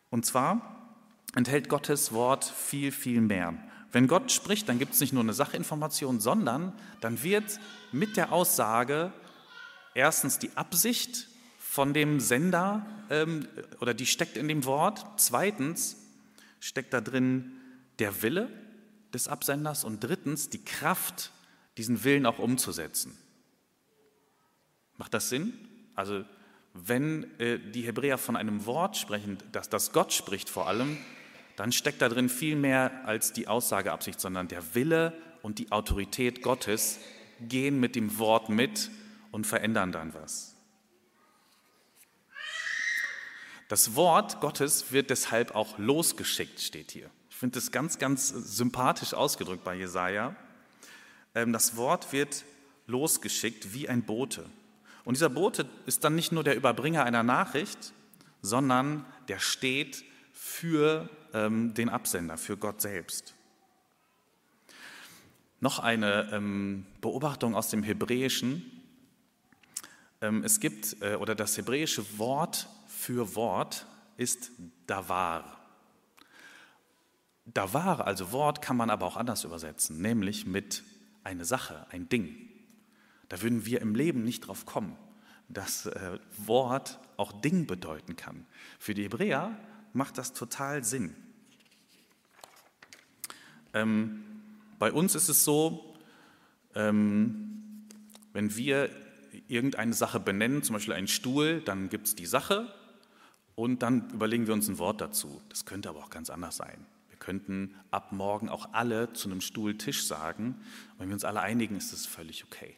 Und 0.08 0.24
zwar 0.24 0.96
enthält 1.34 1.68
Gottes 1.68 2.12
Wort 2.12 2.44
viel, 2.44 2.90
viel 2.90 3.20
mehr. 3.20 3.54
Wenn 3.92 4.08
Gott 4.08 4.32
spricht, 4.32 4.68
dann 4.68 4.78
gibt 4.78 4.94
es 4.94 5.00
nicht 5.00 5.12
nur 5.12 5.22
eine 5.22 5.34
Sachinformation, 5.34 6.20
sondern 6.20 6.72
dann 7.00 7.22
wird 7.22 7.60
mit 7.92 8.16
der 8.16 8.32
Aussage 8.32 9.12
erstens 9.94 10.38
die 10.38 10.56
Absicht 10.56 11.28
von 11.58 11.94
dem 11.94 12.20
Sender 12.20 12.86
ähm, 13.10 13.46
oder 13.80 13.94
die 13.94 14.06
steckt 14.06 14.36
in 14.36 14.48
dem 14.48 14.64
Wort. 14.64 15.04
Zweitens 15.16 15.96
steckt 16.58 16.92
da 16.92 17.00
drin 17.00 17.52
der 17.98 18.22
Wille 18.22 18.50
des 19.14 19.28
Absenders 19.28 19.84
und 19.84 20.00
drittens 20.00 20.50
die 20.50 20.64
Kraft, 20.64 21.30
diesen 21.76 22.04
Willen 22.04 22.26
auch 22.26 22.38
umzusetzen. 22.38 23.16
Macht 24.96 25.14
das 25.14 25.28
Sinn? 25.28 25.52
Also 25.94 26.24
wenn 26.74 27.38
äh, 27.40 27.58
die 27.58 27.82
Hebräer 27.82 28.18
von 28.18 28.36
einem 28.36 28.66
Wort 28.66 28.96
sprechen, 28.96 29.38
dass 29.52 29.68
das 29.68 29.92
Gott 29.92 30.12
spricht 30.12 30.48
vor 30.48 30.68
allem, 30.68 30.98
dann 31.56 31.72
steckt 31.72 32.00
da 32.00 32.08
drin 32.08 32.28
viel 32.28 32.56
mehr 32.56 33.06
als 33.06 33.32
die 33.32 33.48
Aussageabsicht, 33.48 34.20
sondern 34.20 34.48
der 34.48 34.74
Wille 34.74 35.12
und 35.42 35.58
die 35.58 35.72
Autorität 35.72 36.42
Gottes 36.42 36.98
gehen 37.40 37.80
mit 37.80 37.96
dem 37.96 38.18
Wort 38.18 38.48
mit 38.48 38.90
und 39.30 39.46
verändern 39.46 39.92
dann 39.92 40.14
was. 40.14 40.56
Das 43.68 43.94
Wort 43.94 44.40
Gottes 44.40 44.92
wird 44.92 45.10
deshalb 45.10 45.54
auch 45.54 45.78
losgeschickt, 45.78 46.60
steht 46.60 46.90
hier 46.90 47.10
finde 47.40 47.54
das 47.54 47.70
ganz, 47.70 47.98
ganz 47.98 48.28
sympathisch 48.28 49.14
ausgedrückt 49.14 49.64
bei 49.64 49.74
Jesaja. 49.74 50.36
Ähm, 51.34 51.54
das 51.54 51.74
Wort 51.74 52.12
wird 52.12 52.44
losgeschickt 52.86 53.72
wie 53.72 53.88
ein 53.88 54.02
Bote. 54.02 54.44
Und 55.04 55.16
dieser 55.16 55.30
Bote 55.30 55.66
ist 55.86 56.04
dann 56.04 56.14
nicht 56.14 56.32
nur 56.32 56.44
der 56.44 56.54
Überbringer 56.54 57.02
einer 57.04 57.22
Nachricht, 57.22 57.94
sondern 58.42 59.06
der 59.28 59.38
steht 59.38 60.04
für 60.34 61.08
ähm, 61.32 61.72
den 61.72 61.88
Absender, 61.88 62.36
für 62.36 62.58
Gott 62.58 62.82
selbst. 62.82 63.32
Noch 65.60 65.78
eine 65.78 66.28
ähm, 66.30 66.84
Beobachtung 67.00 67.54
aus 67.54 67.70
dem 67.70 67.82
Hebräischen. 67.82 68.79
Es 70.20 70.60
gibt, 70.60 71.00
äh, 71.00 71.14
oder 71.14 71.34
das 71.34 71.56
hebräische 71.56 72.18
Wort 72.18 72.68
für 72.86 73.34
Wort 73.34 73.86
ist 74.18 74.50
Davar. 74.86 75.58
Davar, 77.46 78.06
also 78.06 78.30
Wort, 78.32 78.60
kann 78.60 78.76
man 78.76 78.90
aber 78.90 79.06
auch 79.06 79.16
anders 79.16 79.44
übersetzen, 79.44 80.00
nämlich 80.02 80.46
mit 80.46 80.84
eine 81.24 81.44
Sache, 81.44 81.86
ein 81.90 82.08
Ding. 82.08 82.36
Da 83.28 83.40
würden 83.40 83.64
wir 83.64 83.80
im 83.80 83.94
Leben 83.94 84.22
nicht 84.22 84.46
drauf 84.46 84.66
kommen. 84.66 84.96
das 85.48 85.86
äh, 85.86 86.18
Wort 86.36 87.00
auch 87.16 87.32
Ding 87.32 87.66
bedeuten 87.66 88.14
kann. 88.14 88.46
Für 88.78 88.94
die 88.94 89.02
Hebräer 89.04 89.58
macht 89.92 90.16
das 90.16 90.32
total 90.32 90.84
Sinn. 90.84 91.16
Ähm, 93.72 94.24
bei 94.78 94.92
uns 94.92 95.14
ist 95.14 95.28
es 95.28 95.44
so, 95.44 95.96
ähm, 96.74 97.86
wenn 98.32 98.54
wir 98.56 98.90
irgendeine 99.50 99.92
Sache 99.92 100.20
benennen, 100.20 100.62
zum 100.62 100.74
Beispiel 100.74 100.94
einen 100.94 101.08
Stuhl, 101.08 101.60
dann 101.60 101.88
gibt 101.88 102.06
es 102.06 102.14
die 102.14 102.26
Sache 102.26 102.72
und 103.54 103.82
dann 103.82 104.08
überlegen 104.10 104.46
wir 104.46 104.54
uns 104.54 104.68
ein 104.68 104.78
Wort 104.78 105.00
dazu. 105.00 105.40
Das 105.48 105.64
könnte 105.64 105.88
aber 105.88 105.98
auch 105.98 106.10
ganz 106.10 106.30
anders 106.30 106.56
sein. 106.56 106.86
Wir 107.08 107.18
könnten 107.18 107.74
ab 107.90 108.12
morgen 108.12 108.48
auch 108.48 108.72
alle 108.72 109.12
zu 109.12 109.28
einem 109.28 109.40
Stuhltisch 109.40 110.06
sagen. 110.06 110.54
Und 110.92 111.00
wenn 111.00 111.08
wir 111.08 111.14
uns 111.14 111.24
alle 111.24 111.40
einigen, 111.40 111.76
ist 111.76 111.92
das 111.92 112.06
völlig 112.06 112.44
okay. 112.44 112.76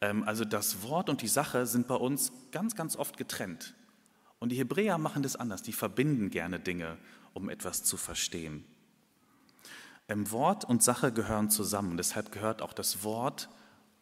Ähm, 0.00 0.22
also 0.24 0.44
das 0.44 0.82
Wort 0.82 1.08
und 1.08 1.22
die 1.22 1.28
Sache 1.28 1.66
sind 1.66 1.88
bei 1.88 1.96
uns 1.96 2.32
ganz, 2.52 2.76
ganz 2.76 2.96
oft 2.96 3.16
getrennt. 3.16 3.74
Und 4.38 4.50
die 4.50 4.56
Hebräer 4.56 4.98
machen 4.98 5.22
das 5.22 5.36
anders. 5.36 5.62
Die 5.62 5.72
verbinden 5.72 6.30
gerne 6.30 6.60
Dinge, 6.60 6.98
um 7.32 7.48
etwas 7.48 7.82
zu 7.82 7.96
verstehen. 7.96 8.64
Ähm, 10.08 10.30
Wort 10.30 10.64
und 10.64 10.82
Sache 10.82 11.12
gehören 11.12 11.50
zusammen. 11.50 11.96
Deshalb 11.96 12.30
gehört 12.30 12.60
auch 12.60 12.74
das 12.74 13.02
Wort 13.02 13.48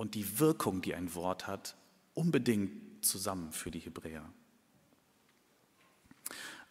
und 0.03 0.17
die 0.17 0.41
Wirkung, 0.41 0.83
die 0.83 0.97
ein 0.97 1.15
Wort 1.15 1.47
hat, 1.47 1.77
unbedingt 2.13 3.05
zusammen 3.05 3.53
für 3.53 3.71
die 3.71 3.79
Hebräer. 3.79 4.29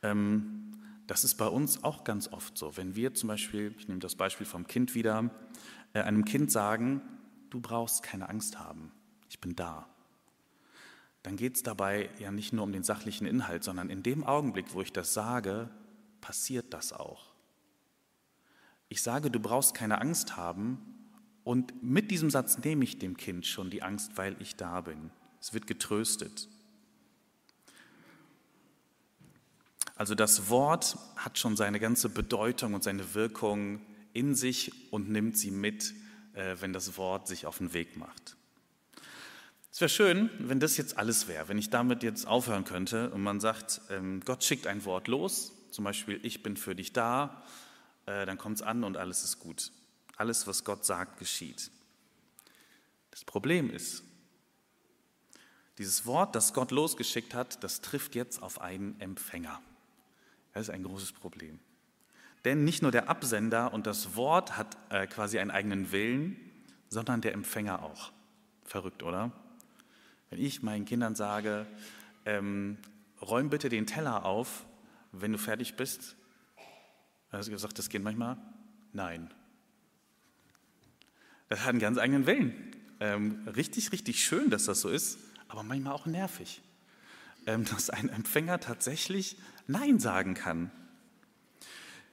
Ähm, 0.03 0.73
das 1.07 1.23
ist 1.23 1.35
bei 1.35 1.47
uns 1.47 1.81
auch 1.85 2.03
ganz 2.03 2.27
oft 2.27 2.57
so. 2.57 2.75
Wenn 2.75 2.93
wir 2.93 3.13
zum 3.13 3.29
Beispiel, 3.29 3.73
ich 3.77 3.87
nehme 3.87 4.01
das 4.01 4.15
Beispiel 4.15 4.45
vom 4.45 4.67
Kind 4.67 4.95
wieder, 4.95 5.31
äh, 5.93 6.01
einem 6.01 6.25
Kind 6.25 6.51
sagen, 6.51 7.01
du 7.49 7.61
brauchst 7.61 8.03
keine 8.03 8.27
Angst 8.27 8.59
haben, 8.59 8.91
ich 9.29 9.39
bin 9.39 9.55
da, 9.55 9.87
dann 11.23 11.37
geht 11.37 11.55
es 11.55 11.63
dabei 11.63 12.09
ja 12.19 12.33
nicht 12.33 12.51
nur 12.51 12.65
um 12.65 12.73
den 12.73 12.83
sachlichen 12.83 13.25
Inhalt, 13.25 13.63
sondern 13.63 13.89
in 13.89 14.03
dem 14.03 14.25
Augenblick, 14.25 14.73
wo 14.73 14.81
ich 14.81 14.91
das 14.91 15.13
sage, 15.13 15.69
passiert 16.19 16.73
das 16.73 16.91
auch. 16.91 17.31
Ich 18.89 19.01
sage, 19.01 19.31
du 19.31 19.39
brauchst 19.39 19.73
keine 19.73 20.01
Angst 20.01 20.35
haben 20.35 20.90
und 21.43 21.83
mit 21.83 22.11
diesem 22.11 22.29
Satz 22.29 22.59
nehme 22.59 22.83
ich 22.83 22.99
dem 22.99 23.17
Kind 23.17 23.45
schon 23.45 23.69
die 23.69 23.81
Angst, 23.81 24.11
weil 24.15 24.35
ich 24.39 24.55
da 24.55 24.81
bin. 24.81 25.11
Es 25.39 25.53
wird 25.53 25.67
getröstet. 25.67 26.47
Also 29.95 30.15
das 30.15 30.49
Wort 30.49 30.97
hat 31.15 31.37
schon 31.37 31.55
seine 31.55 31.79
ganze 31.79 32.09
Bedeutung 32.09 32.73
und 32.73 32.83
seine 32.83 33.13
Wirkung 33.13 33.81
in 34.13 34.35
sich 34.35 34.91
und 34.91 35.09
nimmt 35.09 35.37
sie 35.37 35.51
mit, 35.51 35.93
äh, 36.33 36.55
wenn 36.59 36.73
das 36.73 36.97
Wort 36.97 37.27
sich 37.27 37.45
auf 37.45 37.59
den 37.59 37.73
Weg 37.73 37.97
macht. 37.97 38.35
Es 39.71 39.79
wäre 39.79 39.89
schön, 39.89 40.29
wenn 40.39 40.59
das 40.59 40.75
jetzt 40.77 40.97
alles 40.97 41.27
wäre, 41.27 41.47
wenn 41.47 41.57
ich 41.57 41.69
damit 41.69 42.03
jetzt 42.03 42.27
aufhören 42.27 42.65
könnte 42.65 43.09
und 43.11 43.21
man 43.21 43.39
sagt, 43.39 43.81
ähm, 43.89 44.21
Gott 44.25 44.43
schickt 44.43 44.67
ein 44.67 44.83
Wort 44.85 45.07
los, 45.07 45.53
zum 45.71 45.85
Beispiel, 45.85 46.19
ich 46.23 46.43
bin 46.43 46.57
für 46.57 46.75
dich 46.75 46.93
da, 46.93 47.43
äh, 48.05 48.25
dann 48.25 48.37
kommt 48.37 48.57
es 48.57 48.61
an 48.61 48.83
und 48.83 48.97
alles 48.97 49.23
ist 49.23 49.39
gut. 49.39 49.71
Alles, 50.21 50.45
was 50.45 50.63
Gott 50.63 50.85
sagt, 50.85 51.17
geschieht. 51.17 51.71
Das 53.09 53.25
Problem 53.25 53.71
ist, 53.71 54.03
dieses 55.79 56.05
Wort, 56.05 56.35
das 56.35 56.53
Gott 56.53 56.69
losgeschickt 56.69 57.33
hat, 57.33 57.63
das 57.63 57.81
trifft 57.81 58.13
jetzt 58.13 58.39
auf 58.43 58.61
einen 58.61 59.01
Empfänger. 59.01 59.59
Das 60.53 60.67
ist 60.67 60.69
ein 60.69 60.83
großes 60.83 61.13
Problem. 61.13 61.59
Denn 62.45 62.63
nicht 62.63 62.83
nur 62.83 62.91
der 62.91 63.09
Absender 63.09 63.73
und 63.73 63.87
das 63.87 64.15
Wort 64.15 64.57
hat 64.57 64.77
äh, 64.91 65.07
quasi 65.07 65.39
einen 65.39 65.49
eigenen 65.49 65.91
Willen, 65.91 66.39
sondern 66.89 67.21
der 67.21 67.33
Empfänger 67.33 67.81
auch. 67.81 68.11
Verrückt, 68.63 69.01
oder? 69.01 69.31
Wenn 70.29 70.39
ich 70.39 70.61
meinen 70.61 70.85
Kindern 70.85 71.15
sage, 71.15 71.65
ähm, 72.25 72.77
räum 73.23 73.49
bitte 73.49 73.69
den 73.69 73.87
Teller 73.87 74.23
auf, 74.23 74.67
wenn 75.13 75.31
du 75.31 75.39
fertig 75.39 75.77
bist, 75.77 76.15
also 77.31 77.49
gesagt, 77.49 77.79
das 77.79 77.89
geht 77.89 78.03
manchmal, 78.03 78.37
nein. 78.93 79.33
Das 81.51 81.63
hat 81.63 81.71
einen 81.71 81.79
ganz 81.79 81.97
eigenen 81.97 82.27
Willen. 82.27 82.53
Ähm, 83.01 83.45
richtig, 83.45 83.91
richtig 83.91 84.23
schön, 84.23 84.49
dass 84.49 84.63
das 84.63 84.79
so 84.79 84.87
ist, 84.87 85.17
aber 85.49 85.63
manchmal 85.63 85.91
auch 85.91 86.05
nervig. 86.05 86.61
Ähm, 87.45 87.65
dass 87.65 87.89
ein 87.89 88.07
Empfänger 88.07 88.61
tatsächlich 88.61 89.35
Nein 89.67 89.99
sagen 89.99 90.33
kann. 90.33 90.71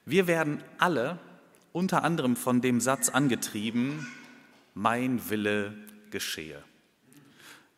Wir 0.04 0.26
werden 0.26 0.60
alle 0.78 1.20
unter 1.70 2.02
anderem 2.02 2.34
von 2.34 2.60
dem 2.60 2.80
Satz 2.80 3.10
angetrieben, 3.10 4.08
mein 4.74 5.30
Wille 5.30 5.72
geschehe. 6.10 6.60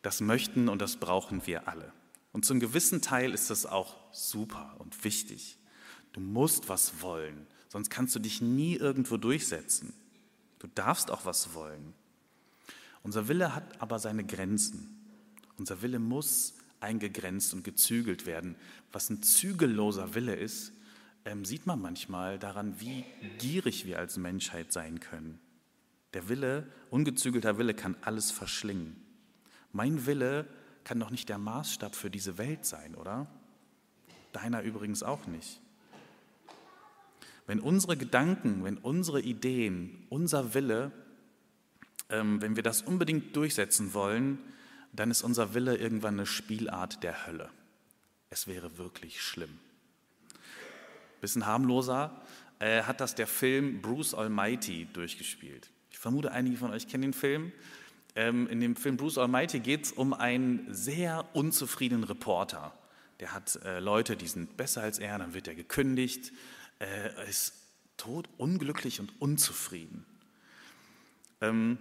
Das 0.01 0.19
möchten 0.19 0.67
und 0.67 0.81
das 0.81 0.97
brauchen 0.97 1.45
wir 1.45 1.67
alle. 1.67 1.93
Und 2.31 2.43
zum 2.43 2.59
gewissen 2.59 3.03
Teil 3.03 3.35
ist 3.35 3.51
das 3.51 3.67
auch 3.67 3.97
super 4.11 4.77
und 4.79 5.03
wichtig. 5.03 5.59
Du 6.13 6.21
musst 6.21 6.69
was 6.69 7.03
wollen, 7.03 7.45
sonst 7.67 7.91
kannst 7.91 8.15
du 8.15 8.19
dich 8.19 8.41
nie 8.41 8.77
irgendwo 8.77 9.17
durchsetzen. 9.17 9.93
Du 10.61 10.67
darfst 10.67 11.09
auch 11.09 11.25
was 11.25 11.55
wollen. 11.55 11.95
Unser 13.01 13.27
Wille 13.27 13.55
hat 13.55 13.81
aber 13.81 13.97
seine 13.97 14.23
Grenzen. 14.23 14.95
Unser 15.57 15.81
Wille 15.81 15.97
muss 15.97 16.53
eingegrenzt 16.79 17.55
und 17.55 17.63
gezügelt 17.63 18.27
werden. 18.27 18.55
Was 18.91 19.09
ein 19.09 19.23
zügelloser 19.23 20.13
Wille 20.13 20.35
ist, 20.35 20.71
ähm, 21.25 21.45
sieht 21.45 21.65
man 21.65 21.81
manchmal 21.81 22.37
daran, 22.37 22.79
wie 22.79 23.05
gierig 23.39 23.85
wir 23.87 23.97
als 23.97 24.17
Menschheit 24.17 24.71
sein 24.71 24.99
können. 24.99 25.39
Der 26.13 26.29
Wille, 26.29 26.67
ungezügelter 26.91 27.57
Wille 27.57 27.73
kann 27.73 27.95
alles 28.01 28.29
verschlingen. 28.29 28.95
Mein 29.71 30.05
Wille 30.05 30.45
kann 30.83 30.99
doch 30.99 31.09
nicht 31.09 31.27
der 31.27 31.39
Maßstab 31.39 31.95
für 31.95 32.11
diese 32.11 32.37
Welt 32.37 32.67
sein, 32.67 32.93
oder? 32.93 33.25
Deiner 34.31 34.61
übrigens 34.61 35.01
auch 35.01 35.25
nicht. 35.25 35.59
Wenn 37.47 37.59
unsere 37.59 37.97
Gedanken, 37.97 38.63
wenn 38.63 38.77
unsere 38.77 39.21
Ideen, 39.21 40.05
unser 40.09 40.53
Wille, 40.53 40.91
ähm, 42.09 42.41
wenn 42.41 42.55
wir 42.55 42.63
das 42.63 42.81
unbedingt 42.81 43.35
durchsetzen 43.35 43.93
wollen, 43.93 44.39
dann 44.93 45.11
ist 45.11 45.21
unser 45.21 45.53
Wille 45.53 45.77
irgendwann 45.77 46.15
eine 46.15 46.25
Spielart 46.25 47.03
der 47.03 47.25
Hölle. 47.25 47.49
Es 48.29 48.47
wäre 48.47 48.77
wirklich 48.77 49.21
schlimm. 49.21 49.59
Bisschen 51.21 51.45
harmloser 51.45 52.21
äh, 52.59 52.83
hat 52.83 53.01
das 53.01 53.15
der 53.15 53.27
Film 53.27 53.81
Bruce 53.81 54.13
Almighty 54.13 54.87
durchgespielt. 54.93 55.69
Ich 55.89 55.99
vermute, 55.99 56.31
einige 56.31 56.57
von 56.57 56.71
euch 56.71 56.87
kennen 56.87 57.03
den 57.03 57.13
Film. 57.13 57.51
Ähm, 58.15 58.47
in 58.47 58.59
dem 58.59 58.75
Film 58.75 58.97
Bruce 58.97 59.17
Almighty 59.17 59.59
geht 59.59 59.85
es 59.85 59.91
um 59.91 60.13
einen 60.13 60.73
sehr 60.73 61.25
unzufriedenen 61.33 62.03
Reporter. 62.03 62.73
Der 63.19 63.33
hat 63.33 63.59
äh, 63.63 63.79
Leute, 63.79 64.17
die 64.17 64.27
sind 64.27 64.57
besser 64.57 64.81
als 64.81 64.99
er, 64.99 65.17
dann 65.17 65.33
wird 65.33 65.47
er 65.47 65.55
gekündigt, 65.55 66.33
äh, 66.81 67.29
ist 67.29 67.53
tot, 67.97 68.27
unglücklich 68.37 68.99
und 68.99 69.21
unzufrieden. 69.21 70.05
Ähm, 71.39 71.77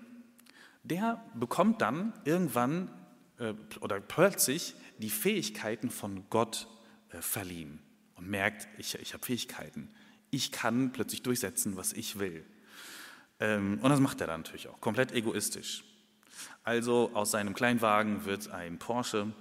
der 0.82 1.22
bekommt 1.34 1.82
dann 1.82 2.12
irgendwann 2.24 2.90
äh, 3.38 3.54
oder 3.80 4.00
plötzlich 4.00 4.74
die 4.98 5.10
Fähigkeiten 5.10 5.90
von 5.90 6.24
Gott 6.30 6.68
äh, 7.10 7.20
verliehen 7.20 7.80
und 8.16 8.28
merkt, 8.28 8.68
ich, 8.78 8.94
ich 8.96 9.14
habe 9.14 9.24
Fähigkeiten. 9.24 9.88
Ich 10.30 10.52
kann 10.52 10.92
plötzlich 10.92 11.22
durchsetzen, 11.22 11.76
was 11.76 11.92
ich 11.92 12.18
will. 12.18 12.44
Ähm, 13.40 13.78
und 13.82 13.90
das 13.90 14.00
macht 14.00 14.20
er 14.20 14.26
dann 14.26 14.42
natürlich 14.42 14.68
auch, 14.68 14.80
komplett 14.80 15.12
egoistisch. 15.12 15.84
Also 16.62 17.10
aus 17.14 17.30
seinem 17.30 17.54
Kleinwagen 17.54 18.24
wird 18.24 18.50
ein 18.50 18.78
Porsche. 18.78 19.32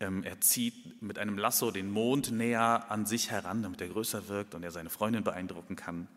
Ähm, 0.00 0.22
er 0.24 0.40
zieht 0.40 1.00
mit 1.02 1.18
einem 1.18 1.38
Lasso 1.38 1.70
den 1.70 1.90
Mond 1.90 2.32
näher 2.32 2.90
an 2.90 3.06
sich 3.06 3.30
heran, 3.30 3.62
damit 3.62 3.80
er 3.80 3.88
größer 3.88 4.28
wirkt 4.28 4.54
und 4.54 4.62
er 4.62 4.70
seine 4.70 4.90
Freundin 4.90 5.22
beeindrucken 5.22 5.76
kann. 5.76 6.08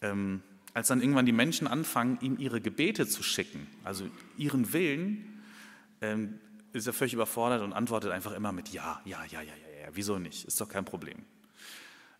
Ähm, 0.00 0.42
als 0.74 0.88
dann 0.88 1.02
irgendwann 1.02 1.26
die 1.26 1.32
Menschen 1.32 1.66
anfangen, 1.66 2.18
ihm 2.22 2.38
ihre 2.38 2.60
Gebete 2.60 3.06
zu 3.06 3.22
schicken, 3.22 3.66
also 3.84 4.08
ihren 4.38 4.72
Willen, 4.72 5.42
ähm, 6.00 6.40
ist 6.72 6.86
er 6.86 6.94
völlig 6.94 7.12
überfordert 7.12 7.62
und 7.62 7.74
antwortet 7.74 8.10
einfach 8.10 8.32
immer 8.32 8.52
mit 8.52 8.70
Ja, 8.70 9.02
ja, 9.04 9.22
ja, 9.24 9.42
ja, 9.42 9.52
ja, 9.52 9.82
ja, 9.82 9.88
wieso 9.92 10.18
nicht? 10.18 10.46
Ist 10.46 10.60
doch 10.60 10.68
kein 10.68 10.86
Problem. 10.86 11.18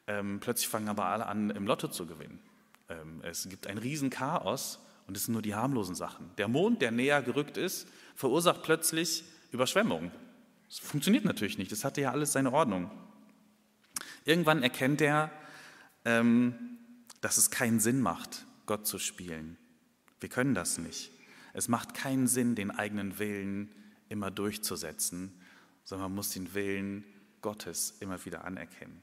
Ähm, 0.07 0.41
plötzlich 0.41 0.69
fangen 0.69 0.89
aber 0.89 1.07
alle 1.07 1.27
an, 1.27 1.51
im 1.51 1.67
Lotto 1.67 1.89
zu 1.89 2.07
gewinnen. 2.07 2.41
Ähm, 2.91 3.21
es 3.23 3.49
gibt 3.49 3.67
ein 3.67 3.79
Riesenchaos 3.79 4.81
und 5.07 5.17
es 5.17 5.25
sind 5.25 5.33
nur 5.33 5.43
die 5.43 5.55
harmlosen 5.55 5.95
Sachen. 5.95 6.31
Der 6.37 6.49
Mond, 6.49 6.83
der 6.83 6.91
näher 6.91 7.23
gerückt 7.23 7.57
ist, 7.57 7.89
verursacht 8.15 8.63
plötzlich 8.63 9.25
Überschwemmungen. 9.51 10.11
Das 10.73 10.79
funktioniert 10.79 11.27
natürlich 11.27 11.59
nicht, 11.59 11.71
das 11.71 11.85
hatte 11.85 12.01
ja 12.01 12.13
alles 12.13 12.33
seine 12.33 12.51
Ordnung. 12.51 12.91
Irgendwann 14.25 14.63
erkennt 14.63 15.03
er, 15.03 15.31
ähm, 16.07 16.79
dass 17.21 17.37
es 17.37 17.51
keinen 17.51 17.79
Sinn 17.79 18.01
macht, 18.01 18.47
Gott 18.65 18.87
zu 18.87 18.99
spielen. 18.99 19.59
Wir 20.21 20.31
können 20.31 20.55
das 20.55 20.79
nicht. 20.79 21.11
Es 21.53 21.69
macht 21.69 21.93
keinen 21.93 22.27
Sinn, 22.27 22.55
den 22.55 22.71
eigenen 22.71 23.19
Willen 23.19 23.71
immer 24.09 24.31
durchzusetzen, 24.31 25.39
sondern 25.85 26.09
man 26.09 26.15
muss 26.15 26.31
den 26.31 26.55
Willen 26.55 27.05
Gottes 27.43 27.99
immer 28.01 28.25
wieder 28.25 28.47
anerkennen. 28.47 29.03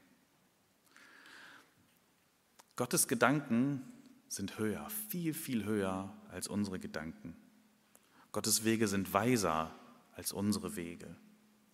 Gottes 2.74 3.06
Gedanken 3.06 3.82
sind 4.26 4.58
höher, 4.58 4.90
viel, 5.08 5.34
viel 5.34 5.64
höher 5.64 6.12
als 6.32 6.48
unsere 6.48 6.80
Gedanken. 6.80 7.36
Gottes 8.32 8.64
Wege 8.64 8.88
sind 8.88 9.12
weiser 9.12 9.72
als 10.16 10.32
unsere 10.32 10.74
Wege. 10.74 11.14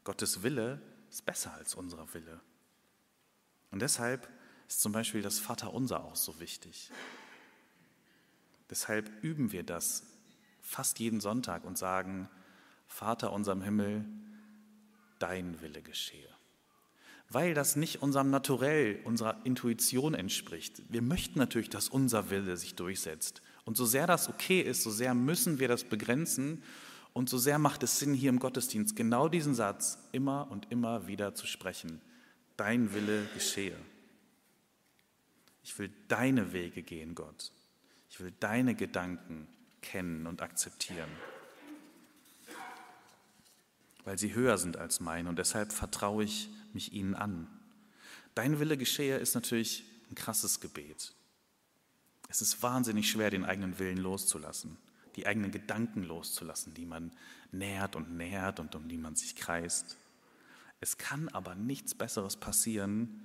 Gottes 0.06 0.44
Wille 0.44 0.80
ist 1.10 1.26
besser 1.26 1.52
als 1.54 1.74
unser 1.74 2.14
Wille. 2.14 2.40
Und 3.72 3.82
deshalb 3.82 4.30
ist 4.68 4.80
zum 4.80 4.92
Beispiel 4.92 5.20
das 5.20 5.40
Vaterunser 5.40 6.04
auch 6.04 6.14
so 6.14 6.38
wichtig. 6.38 6.92
Deshalb 8.70 9.10
üben 9.24 9.50
wir 9.50 9.64
das 9.64 10.04
fast 10.60 11.00
jeden 11.00 11.20
Sonntag 11.20 11.64
und 11.64 11.76
sagen, 11.76 12.28
Vater 12.86 13.32
unserem 13.32 13.62
Himmel, 13.62 14.04
dein 15.18 15.60
Wille 15.60 15.82
geschehe. 15.82 16.28
Weil 17.28 17.52
das 17.52 17.74
nicht 17.74 18.00
unserem 18.00 18.30
Naturell, 18.30 19.00
unserer 19.02 19.44
Intuition 19.44 20.14
entspricht. 20.14 20.82
Wir 20.88 21.02
möchten 21.02 21.40
natürlich, 21.40 21.68
dass 21.68 21.88
unser 21.88 22.30
Wille 22.30 22.56
sich 22.56 22.76
durchsetzt. 22.76 23.42
Und 23.64 23.76
so 23.76 23.84
sehr 23.84 24.06
das 24.06 24.28
okay 24.28 24.60
ist, 24.60 24.84
so 24.84 24.90
sehr 24.92 25.14
müssen 25.14 25.58
wir 25.58 25.66
das 25.66 25.82
begrenzen 25.82 26.62
und 27.16 27.30
so 27.30 27.38
sehr 27.38 27.58
macht 27.58 27.82
es 27.82 27.98
Sinn, 27.98 28.12
hier 28.12 28.28
im 28.28 28.38
Gottesdienst 28.38 28.94
genau 28.94 29.30
diesen 29.30 29.54
Satz 29.54 29.96
immer 30.12 30.50
und 30.50 30.70
immer 30.70 31.06
wieder 31.06 31.34
zu 31.34 31.46
sprechen. 31.46 32.02
Dein 32.58 32.92
Wille 32.92 33.24
geschehe. 33.32 33.74
Ich 35.64 35.78
will 35.78 35.90
deine 36.08 36.52
Wege 36.52 36.82
gehen, 36.82 37.14
Gott. 37.14 37.52
Ich 38.10 38.20
will 38.20 38.34
deine 38.38 38.74
Gedanken 38.74 39.48
kennen 39.80 40.26
und 40.26 40.42
akzeptieren, 40.42 41.08
weil 44.04 44.18
sie 44.18 44.34
höher 44.34 44.58
sind 44.58 44.76
als 44.76 45.00
mein 45.00 45.26
und 45.26 45.38
deshalb 45.38 45.72
vertraue 45.72 46.22
ich 46.22 46.50
mich 46.74 46.92
ihnen 46.92 47.14
an. 47.14 47.48
Dein 48.34 48.60
Wille 48.60 48.76
geschehe 48.76 49.16
ist 49.16 49.34
natürlich 49.34 49.84
ein 50.10 50.16
krasses 50.16 50.60
Gebet. 50.60 51.14
Es 52.28 52.42
ist 52.42 52.62
wahnsinnig 52.62 53.10
schwer, 53.10 53.30
den 53.30 53.46
eigenen 53.46 53.78
Willen 53.78 53.96
loszulassen, 53.96 54.76
die 55.16 55.26
eigenen 55.26 55.50
Gedanken 55.50 56.02
loszulassen, 56.02 56.74
die 56.74 56.86
man 56.86 57.12
nährt 57.52 57.96
und 57.96 58.16
nährt 58.16 58.60
und 58.60 58.74
um 58.74 58.88
die 58.88 58.98
man 58.98 59.16
sich 59.16 59.34
kreist. 59.34 59.96
Es 60.80 60.98
kann 60.98 61.28
aber 61.28 61.54
nichts 61.54 61.94
Besseres 61.94 62.36
passieren, 62.36 63.22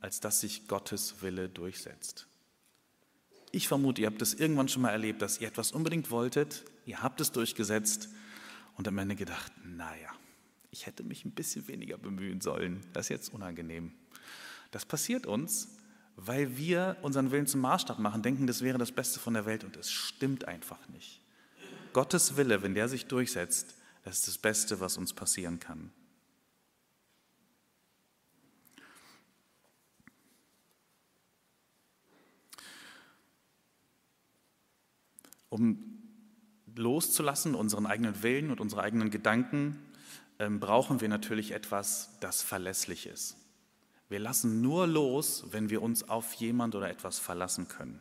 als 0.00 0.20
dass 0.20 0.40
sich 0.40 0.68
Gottes 0.68 1.22
Wille 1.22 1.48
durchsetzt. 1.48 2.26
Ich 3.52 3.68
vermute, 3.68 4.00
ihr 4.00 4.08
habt 4.08 4.22
es 4.22 4.34
irgendwann 4.34 4.68
schon 4.68 4.82
mal 4.82 4.90
erlebt, 4.90 5.22
dass 5.22 5.40
ihr 5.40 5.48
etwas 5.48 5.72
unbedingt 5.72 6.10
wolltet, 6.10 6.64
ihr 6.86 7.02
habt 7.02 7.20
es 7.20 7.30
durchgesetzt 7.30 8.08
und 8.76 8.88
am 8.88 8.98
Ende 8.98 9.14
gedacht, 9.14 9.52
naja, 9.64 10.10
ich 10.70 10.86
hätte 10.86 11.04
mich 11.04 11.24
ein 11.24 11.30
bisschen 11.30 11.68
weniger 11.68 11.96
bemühen 11.96 12.40
sollen, 12.40 12.80
das 12.92 13.06
ist 13.06 13.10
jetzt 13.10 13.34
unangenehm. 13.34 13.92
Das 14.72 14.84
passiert 14.84 15.26
uns, 15.26 15.68
weil 16.16 16.56
wir 16.56 16.96
unseren 17.02 17.30
Willen 17.30 17.46
zum 17.46 17.60
Maßstab 17.60 17.98
machen, 17.98 18.22
denken, 18.22 18.46
das 18.46 18.62
wäre 18.62 18.78
das 18.78 18.92
Beste 18.92 19.20
von 19.20 19.34
der 19.34 19.46
Welt 19.46 19.62
und 19.62 19.76
es 19.76 19.90
stimmt 19.90 20.46
einfach 20.46 20.88
nicht. 20.88 21.23
Gottes 21.94 22.36
Wille, 22.36 22.62
wenn 22.62 22.74
der 22.74 22.88
sich 22.88 23.06
durchsetzt, 23.06 23.76
das 24.02 24.18
ist 24.18 24.28
das 24.28 24.38
Beste, 24.38 24.80
was 24.80 24.98
uns 24.98 25.14
passieren 25.14 25.58
kann. 25.60 25.90
Um 35.48 35.94
loszulassen, 36.74 37.54
unseren 37.54 37.86
eigenen 37.86 38.22
Willen 38.22 38.50
und 38.50 38.60
unsere 38.60 38.82
eigenen 38.82 39.10
Gedanken, 39.10 39.78
ähm, 40.40 40.58
brauchen 40.58 41.00
wir 41.00 41.08
natürlich 41.08 41.52
etwas, 41.52 42.10
das 42.18 42.42
verlässlich 42.42 43.06
ist. 43.06 43.36
Wir 44.08 44.18
lassen 44.18 44.60
nur 44.60 44.88
los, 44.88 45.44
wenn 45.52 45.70
wir 45.70 45.80
uns 45.80 46.08
auf 46.08 46.32
jemand 46.34 46.74
oder 46.74 46.90
etwas 46.90 47.20
verlassen 47.20 47.68
können. 47.68 48.00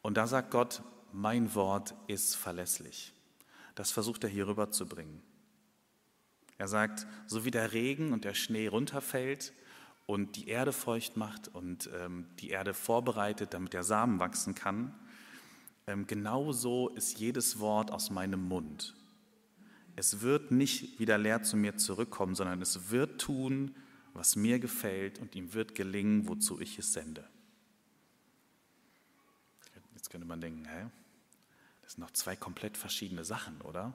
Und 0.00 0.16
da 0.16 0.28
sagt 0.28 0.52
Gott, 0.52 0.82
mein 1.16 1.54
Wort 1.54 1.94
ist 2.08 2.36
verlässlich. 2.36 3.14
Das 3.74 3.90
versucht 3.90 4.22
er 4.24 4.28
hier 4.28 4.48
rüberzubringen. 4.48 5.22
Er 6.58 6.68
sagt, 6.68 7.06
so 7.26 7.46
wie 7.46 7.50
der 7.50 7.72
Regen 7.72 8.12
und 8.12 8.24
der 8.24 8.34
Schnee 8.34 8.66
runterfällt 8.66 9.54
und 10.04 10.36
die 10.36 10.48
Erde 10.48 10.74
feucht 10.74 11.16
macht 11.16 11.48
und 11.48 11.88
ähm, 11.94 12.26
die 12.38 12.50
Erde 12.50 12.74
vorbereitet, 12.74 13.54
damit 13.54 13.72
der 13.72 13.82
Samen 13.82 14.18
wachsen 14.18 14.54
kann, 14.54 14.94
ähm, 15.86 16.06
genauso 16.06 16.90
ist 16.90 17.18
jedes 17.18 17.60
Wort 17.60 17.92
aus 17.92 18.10
meinem 18.10 18.46
Mund. 18.46 18.94
Es 19.96 20.20
wird 20.20 20.50
nicht 20.50 21.00
wieder 21.00 21.16
leer 21.16 21.42
zu 21.42 21.56
mir 21.56 21.78
zurückkommen, 21.78 22.34
sondern 22.34 22.60
es 22.60 22.90
wird 22.90 23.22
tun, 23.22 23.74
was 24.12 24.36
mir 24.36 24.58
gefällt 24.58 25.18
und 25.18 25.34
ihm 25.34 25.54
wird 25.54 25.74
gelingen, 25.74 26.28
wozu 26.28 26.60
ich 26.60 26.78
es 26.78 26.92
sende. 26.92 27.26
Jetzt 29.94 30.10
könnte 30.10 30.26
man 30.26 30.42
denken, 30.42 30.66
hä? 30.66 30.90
Das 31.86 31.92
sind 31.92 32.02
noch 32.02 32.10
zwei 32.10 32.34
komplett 32.34 32.76
verschiedene 32.76 33.24
Sachen, 33.24 33.60
oder? 33.60 33.92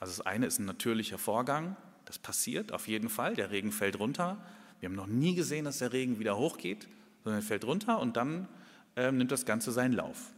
Also 0.00 0.16
das 0.16 0.26
eine 0.26 0.46
ist 0.46 0.58
ein 0.58 0.64
natürlicher 0.64 1.18
Vorgang, 1.18 1.76
das 2.06 2.18
passiert 2.18 2.72
auf 2.72 2.88
jeden 2.88 3.10
Fall, 3.10 3.34
der 3.34 3.50
Regen 3.50 3.70
fällt 3.70 3.98
runter. 3.98 4.42
Wir 4.80 4.88
haben 4.88 4.96
noch 4.96 5.06
nie 5.06 5.34
gesehen, 5.34 5.66
dass 5.66 5.78
der 5.78 5.92
Regen 5.92 6.18
wieder 6.18 6.38
hochgeht, 6.38 6.88
sondern 7.22 7.42
er 7.42 7.44
fällt 7.44 7.66
runter 7.66 8.00
und 8.00 8.16
dann 8.16 8.48
äh, 8.96 9.12
nimmt 9.12 9.30
das 9.30 9.44
Ganze 9.44 9.72
seinen 9.72 9.92
Lauf. 9.92 10.32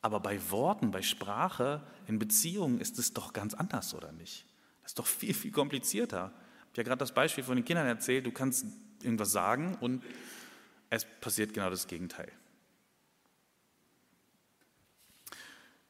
Aber 0.00 0.20
bei 0.20 0.40
Worten, 0.50 0.90
bei 0.90 1.02
Sprache, 1.02 1.82
in 2.06 2.18
Beziehungen 2.18 2.80
ist 2.80 2.98
es 2.98 3.12
doch 3.12 3.34
ganz 3.34 3.52
anders, 3.52 3.94
oder 3.94 4.10
nicht? 4.10 4.46
Das 4.84 4.92
ist 4.92 4.98
doch 4.98 5.06
viel, 5.06 5.34
viel 5.34 5.52
komplizierter. 5.52 6.32
Ich 6.32 6.70
habe 6.70 6.76
ja 6.78 6.82
gerade 6.84 6.98
das 7.00 7.12
Beispiel 7.12 7.44
von 7.44 7.56
den 7.56 7.64
Kindern 7.66 7.86
erzählt, 7.86 8.24
du 8.24 8.32
kannst 8.32 8.64
irgendwas 9.02 9.32
sagen 9.32 9.76
und 9.82 10.02
es 10.88 11.04
passiert 11.20 11.52
genau 11.52 11.68
das 11.68 11.86
Gegenteil. 11.86 12.32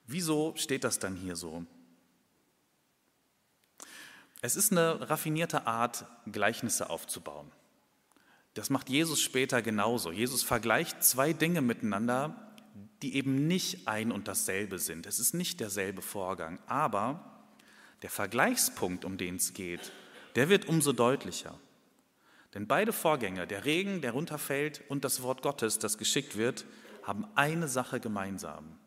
Wieso 0.09 0.55
steht 0.57 0.85
das 0.85 0.99
dann 0.99 1.17
hier 1.17 1.37
so? 1.37 1.67
Es 4.41 4.57
ist 4.57 4.73
eine 4.73 5.11
raffinierte 5.11 5.67
Art, 5.67 6.07
Gleichnisse 6.25 6.89
aufzubauen. 6.89 7.53
Das 8.55 8.71
macht 8.71 8.89
Jesus 8.89 9.21
später 9.21 9.61
genauso. 9.61 10.11
Jesus 10.11 10.43
vergleicht 10.43 11.05
zwei 11.05 11.35
Dinge 11.35 11.61
miteinander, 11.61 12.35
die 13.03 13.17
eben 13.17 13.47
nicht 13.47 13.87
ein 13.87 14.11
und 14.11 14.29
dasselbe 14.29 14.79
sind. 14.79 15.05
Es 15.05 15.19
ist 15.19 15.35
nicht 15.35 15.61
derselbe 15.61 16.01
Vorgang, 16.01 16.59
aber 16.67 17.45
der 18.01 18.11
Vergleichspunkt, 18.11 19.05
um 19.05 19.19
den 19.19 19.37
es 19.37 19.53
geht, 19.53 19.93
der 20.37 20.49
wird 20.49 20.69
umso 20.69 20.95
deutlicher. 20.95 21.59
Denn 22.55 22.67
beide 22.67 22.95
Vorgänge, 22.95 23.47
der 23.47 23.67
Regen, 23.67 24.01
der 24.01 24.13
runterfällt 24.13 24.83
und 24.89 25.05
das 25.05 25.21
Wort 25.21 25.43
Gottes, 25.43 25.79
das 25.79 25.99
geschickt 25.99 26.39
wird, 26.39 26.65
haben 27.03 27.27
eine 27.35 27.69
Sache 27.69 28.01
gemeinsam. 28.01 28.79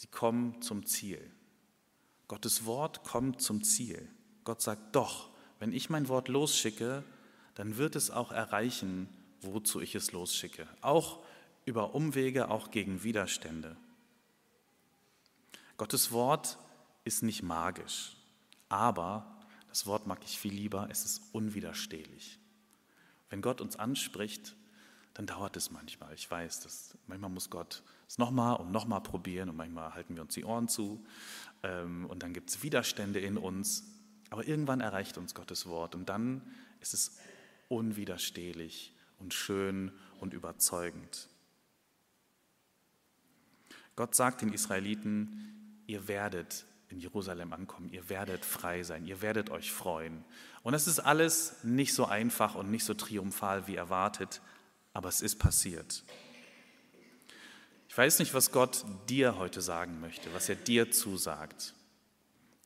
Sie 0.00 0.06
kommen 0.06 0.62
zum 0.62 0.86
Ziel. 0.86 1.30
Gottes 2.26 2.64
Wort 2.64 3.04
kommt 3.04 3.42
zum 3.42 3.62
Ziel. 3.62 4.08
Gott 4.44 4.62
sagt, 4.62 4.96
doch, 4.96 5.28
wenn 5.58 5.74
ich 5.74 5.90
mein 5.90 6.08
Wort 6.08 6.28
losschicke, 6.28 7.04
dann 7.54 7.76
wird 7.76 7.96
es 7.96 8.10
auch 8.10 8.32
erreichen, 8.32 9.10
wozu 9.42 9.78
ich 9.78 9.94
es 9.94 10.12
losschicke. 10.12 10.66
Auch 10.80 11.22
über 11.66 11.94
Umwege, 11.94 12.48
auch 12.48 12.70
gegen 12.70 13.02
Widerstände. 13.02 13.76
Gottes 15.76 16.12
Wort 16.12 16.56
ist 17.04 17.22
nicht 17.22 17.42
magisch, 17.42 18.16
aber 18.70 19.38
das 19.68 19.84
Wort 19.84 20.06
mag 20.06 20.20
ich 20.24 20.38
viel 20.38 20.54
lieber, 20.54 20.88
es 20.90 21.04
ist 21.04 21.20
unwiderstehlich. 21.32 22.38
Wenn 23.28 23.42
Gott 23.42 23.60
uns 23.60 23.76
anspricht, 23.76 24.56
dann 25.12 25.26
dauert 25.26 25.58
es 25.58 25.70
manchmal. 25.70 26.14
Ich 26.14 26.30
weiß, 26.30 26.60
dass 26.60 26.96
manchmal 27.06 27.28
muss 27.28 27.50
Gott 27.50 27.82
es 28.10 28.18
nochmal 28.18 28.56
und 28.56 28.72
nochmal 28.72 29.00
probieren 29.00 29.48
und 29.48 29.56
manchmal 29.56 29.94
halten 29.94 30.16
wir 30.16 30.22
uns 30.22 30.34
die 30.34 30.44
Ohren 30.44 30.66
zu 30.66 31.04
ähm, 31.62 32.06
und 32.06 32.24
dann 32.24 32.32
gibt 32.32 32.50
es 32.50 32.64
Widerstände 32.64 33.20
in 33.20 33.38
uns. 33.38 33.84
Aber 34.30 34.46
irgendwann 34.46 34.80
erreicht 34.80 35.16
uns 35.16 35.32
Gottes 35.32 35.66
Wort 35.66 35.94
und 35.94 36.08
dann 36.08 36.42
ist 36.80 36.92
es 36.92 37.18
unwiderstehlich 37.68 38.96
und 39.18 39.32
schön 39.32 39.92
und 40.18 40.34
überzeugend. 40.34 41.28
Gott 43.94 44.16
sagt 44.16 44.42
den 44.42 44.52
Israeliten, 44.52 45.82
ihr 45.86 46.08
werdet 46.08 46.66
in 46.88 46.98
Jerusalem 46.98 47.52
ankommen, 47.52 47.90
ihr 47.90 48.08
werdet 48.08 48.44
frei 48.44 48.82
sein, 48.82 49.06
ihr 49.06 49.22
werdet 49.22 49.50
euch 49.50 49.70
freuen. 49.70 50.24
Und 50.64 50.74
es 50.74 50.88
ist 50.88 50.98
alles 50.98 51.62
nicht 51.62 51.94
so 51.94 52.06
einfach 52.06 52.56
und 52.56 52.72
nicht 52.72 52.84
so 52.84 52.94
triumphal 52.94 53.68
wie 53.68 53.76
erwartet, 53.76 54.40
aber 54.94 55.08
es 55.08 55.20
ist 55.20 55.38
passiert. 55.38 56.02
Ich 57.90 57.98
weiß 57.98 58.20
nicht, 58.20 58.34
was 58.34 58.52
Gott 58.52 58.84
dir 59.08 59.36
heute 59.36 59.60
sagen 59.60 59.98
möchte, 59.98 60.32
was 60.32 60.48
er 60.48 60.54
dir 60.54 60.92
zusagt. 60.92 61.74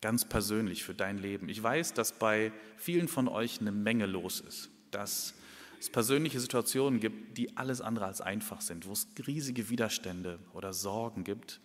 Ganz 0.02 0.26
persönlich 0.26 0.84
für 0.84 0.92
dein 0.92 1.16
Leben. 1.16 1.48
Ich 1.48 1.62
weiß, 1.62 1.94
dass 1.94 2.12
bei 2.12 2.52
vielen 2.76 3.08
von 3.08 3.28
euch 3.28 3.58
eine 3.58 3.72
Menge 3.72 4.04
los 4.04 4.40
ist. 4.40 4.68
Dass 4.90 5.32
es 5.80 5.88
persönliche 5.88 6.40
Situationen 6.40 7.00
gibt, 7.00 7.38
die 7.38 7.56
alles 7.56 7.80
andere 7.80 8.04
als 8.04 8.20
einfach 8.20 8.60
sind, 8.60 8.86
wo 8.86 8.92
es 8.92 9.06
riesige 9.26 9.70
Widerstände 9.70 10.40
oder 10.52 10.74
Sorgen 10.74 11.24
gibt, 11.24 11.58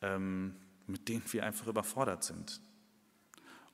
ähm, 0.00 0.56
mit 0.86 1.06
denen 1.10 1.22
wir 1.30 1.44
einfach 1.44 1.66
überfordert 1.66 2.24
sind. 2.24 2.62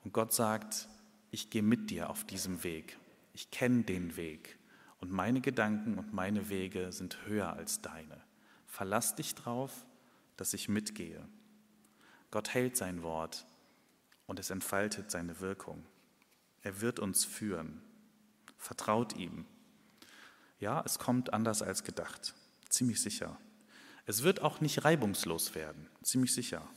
Und 0.03 0.11
Gott 0.11 0.33
sagt, 0.33 0.89
ich 1.31 1.49
gehe 1.49 1.63
mit 1.63 1.91
dir 1.91 2.09
auf 2.09 2.25
diesem 2.25 2.65
Weg. 2.65 2.97
Ich 3.31 3.51
kenne 3.51 3.83
den 3.83 4.17
Weg. 4.17 4.57
Und 4.99 5.13
meine 5.13 5.39
Gedanken 5.39 5.97
und 5.97 6.11
meine 6.11 6.49
Wege 6.49 6.91
sind 6.91 7.25
höher 7.25 7.53
als 7.53 7.81
deine. 7.81 8.21
Verlass 8.73 9.13
dich 9.13 9.35
drauf, 9.35 9.85
dass 10.35 10.55
ich 10.55 10.67
mitgehe. 10.67 11.23
Gott 12.31 12.55
hält 12.55 12.75
sein 12.75 13.03
Wort 13.03 13.45
und 14.25 14.39
es 14.39 14.49
entfaltet 14.49 15.11
seine 15.11 15.39
Wirkung. 15.41 15.85
Er 16.63 16.81
wird 16.81 16.97
uns 16.97 17.23
führen. 17.23 17.83
Vertraut 18.57 19.15
ihm. 19.15 19.45
Ja, 20.59 20.81
es 20.87 20.97
kommt 20.97 21.33
anders 21.33 21.61
als 21.61 21.83
gedacht, 21.83 22.33
ziemlich 22.67 22.99
sicher. 22.99 23.37
Es 24.07 24.23
wird 24.23 24.41
auch 24.41 24.59
nicht 24.59 24.83
reibungslos 24.83 25.53
werden, 25.53 25.87
ziemlich 26.01 26.33
sicher. 26.33 26.67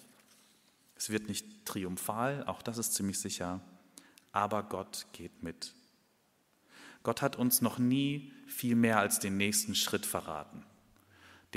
Es 0.96 1.08
wird 1.08 1.28
nicht 1.28 1.64
triumphal, 1.64 2.44
auch 2.44 2.60
das 2.60 2.76
ist 2.76 2.92
ziemlich 2.92 3.18
sicher, 3.18 3.62
aber 4.32 4.64
Gott 4.64 5.06
geht 5.12 5.42
mit. 5.42 5.72
Gott 7.02 7.22
hat 7.22 7.36
uns 7.36 7.62
noch 7.62 7.78
nie 7.78 8.34
viel 8.46 8.76
mehr 8.76 8.98
als 8.98 9.18
den 9.18 9.38
nächsten 9.38 9.74
Schritt 9.74 10.04
verraten. 10.04 10.65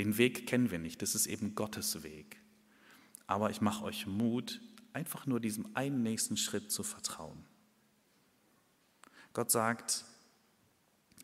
Den 0.00 0.16
Weg 0.16 0.46
kennen 0.46 0.70
wir 0.70 0.78
nicht, 0.78 1.02
das 1.02 1.14
ist 1.14 1.26
eben 1.26 1.54
Gottes 1.54 2.02
Weg. 2.02 2.40
Aber 3.26 3.50
ich 3.50 3.60
mache 3.60 3.84
euch 3.84 4.06
Mut, 4.06 4.62
einfach 4.94 5.26
nur 5.26 5.40
diesem 5.40 5.76
einen 5.76 6.02
nächsten 6.02 6.38
Schritt 6.38 6.72
zu 6.72 6.82
vertrauen. 6.82 7.44
Gott 9.34 9.50
sagt, 9.50 10.06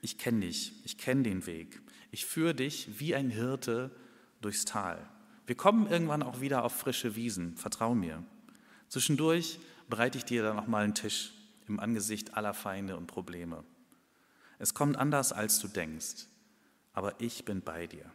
ich 0.02 0.18
kenne 0.18 0.40
dich, 0.40 0.74
ich 0.84 0.98
kenne 0.98 1.22
den 1.22 1.46
Weg, 1.46 1.80
ich 2.10 2.26
führe 2.26 2.54
dich 2.54 3.00
wie 3.00 3.14
ein 3.14 3.30
Hirte 3.30 3.96
durchs 4.42 4.66
Tal. 4.66 5.08
Wir 5.46 5.56
kommen 5.56 5.86
irgendwann 5.86 6.22
auch 6.22 6.42
wieder 6.42 6.62
auf 6.62 6.76
frische 6.76 7.16
Wiesen, 7.16 7.56
vertrau 7.56 7.94
mir. 7.94 8.22
Zwischendurch 8.88 9.58
bereite 9.88 10.18
ich 10.18 10.26
dir 10.26 10.42
dann 10.42 10.56
noch 10.56 10.66
mal 10.66 10.84
einen 10.84 10.94
Tisch 10.94 11.32
im 11.66 11.80
Angesicht 11.80 12.34
aller 12.34 12.52
Feinde 12.52 12.98
und 12.98 13.06
Probleme. 13.06 13.64
Es 14.58 14.74
kommt 14.74 14.98
anders, 14.98 15.32
als 15.32 15.60
du 15.60 15.66
denkst, 15.66 16.26
aber 16.92 17.18
ich 17.22 17.46
bin 17.46 17.62
bei 17.62 17.86
dir. 17.86 18.12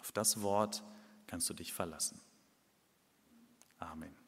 Auf 0.00 0.12
das 0.12 0.42
Wort 0.42 0.82
kannst 1.26 1.48
du 1.48 1.54
dich 1.54 1.72
verlassen. 1.72 2.20
Amen. 3.78 4.19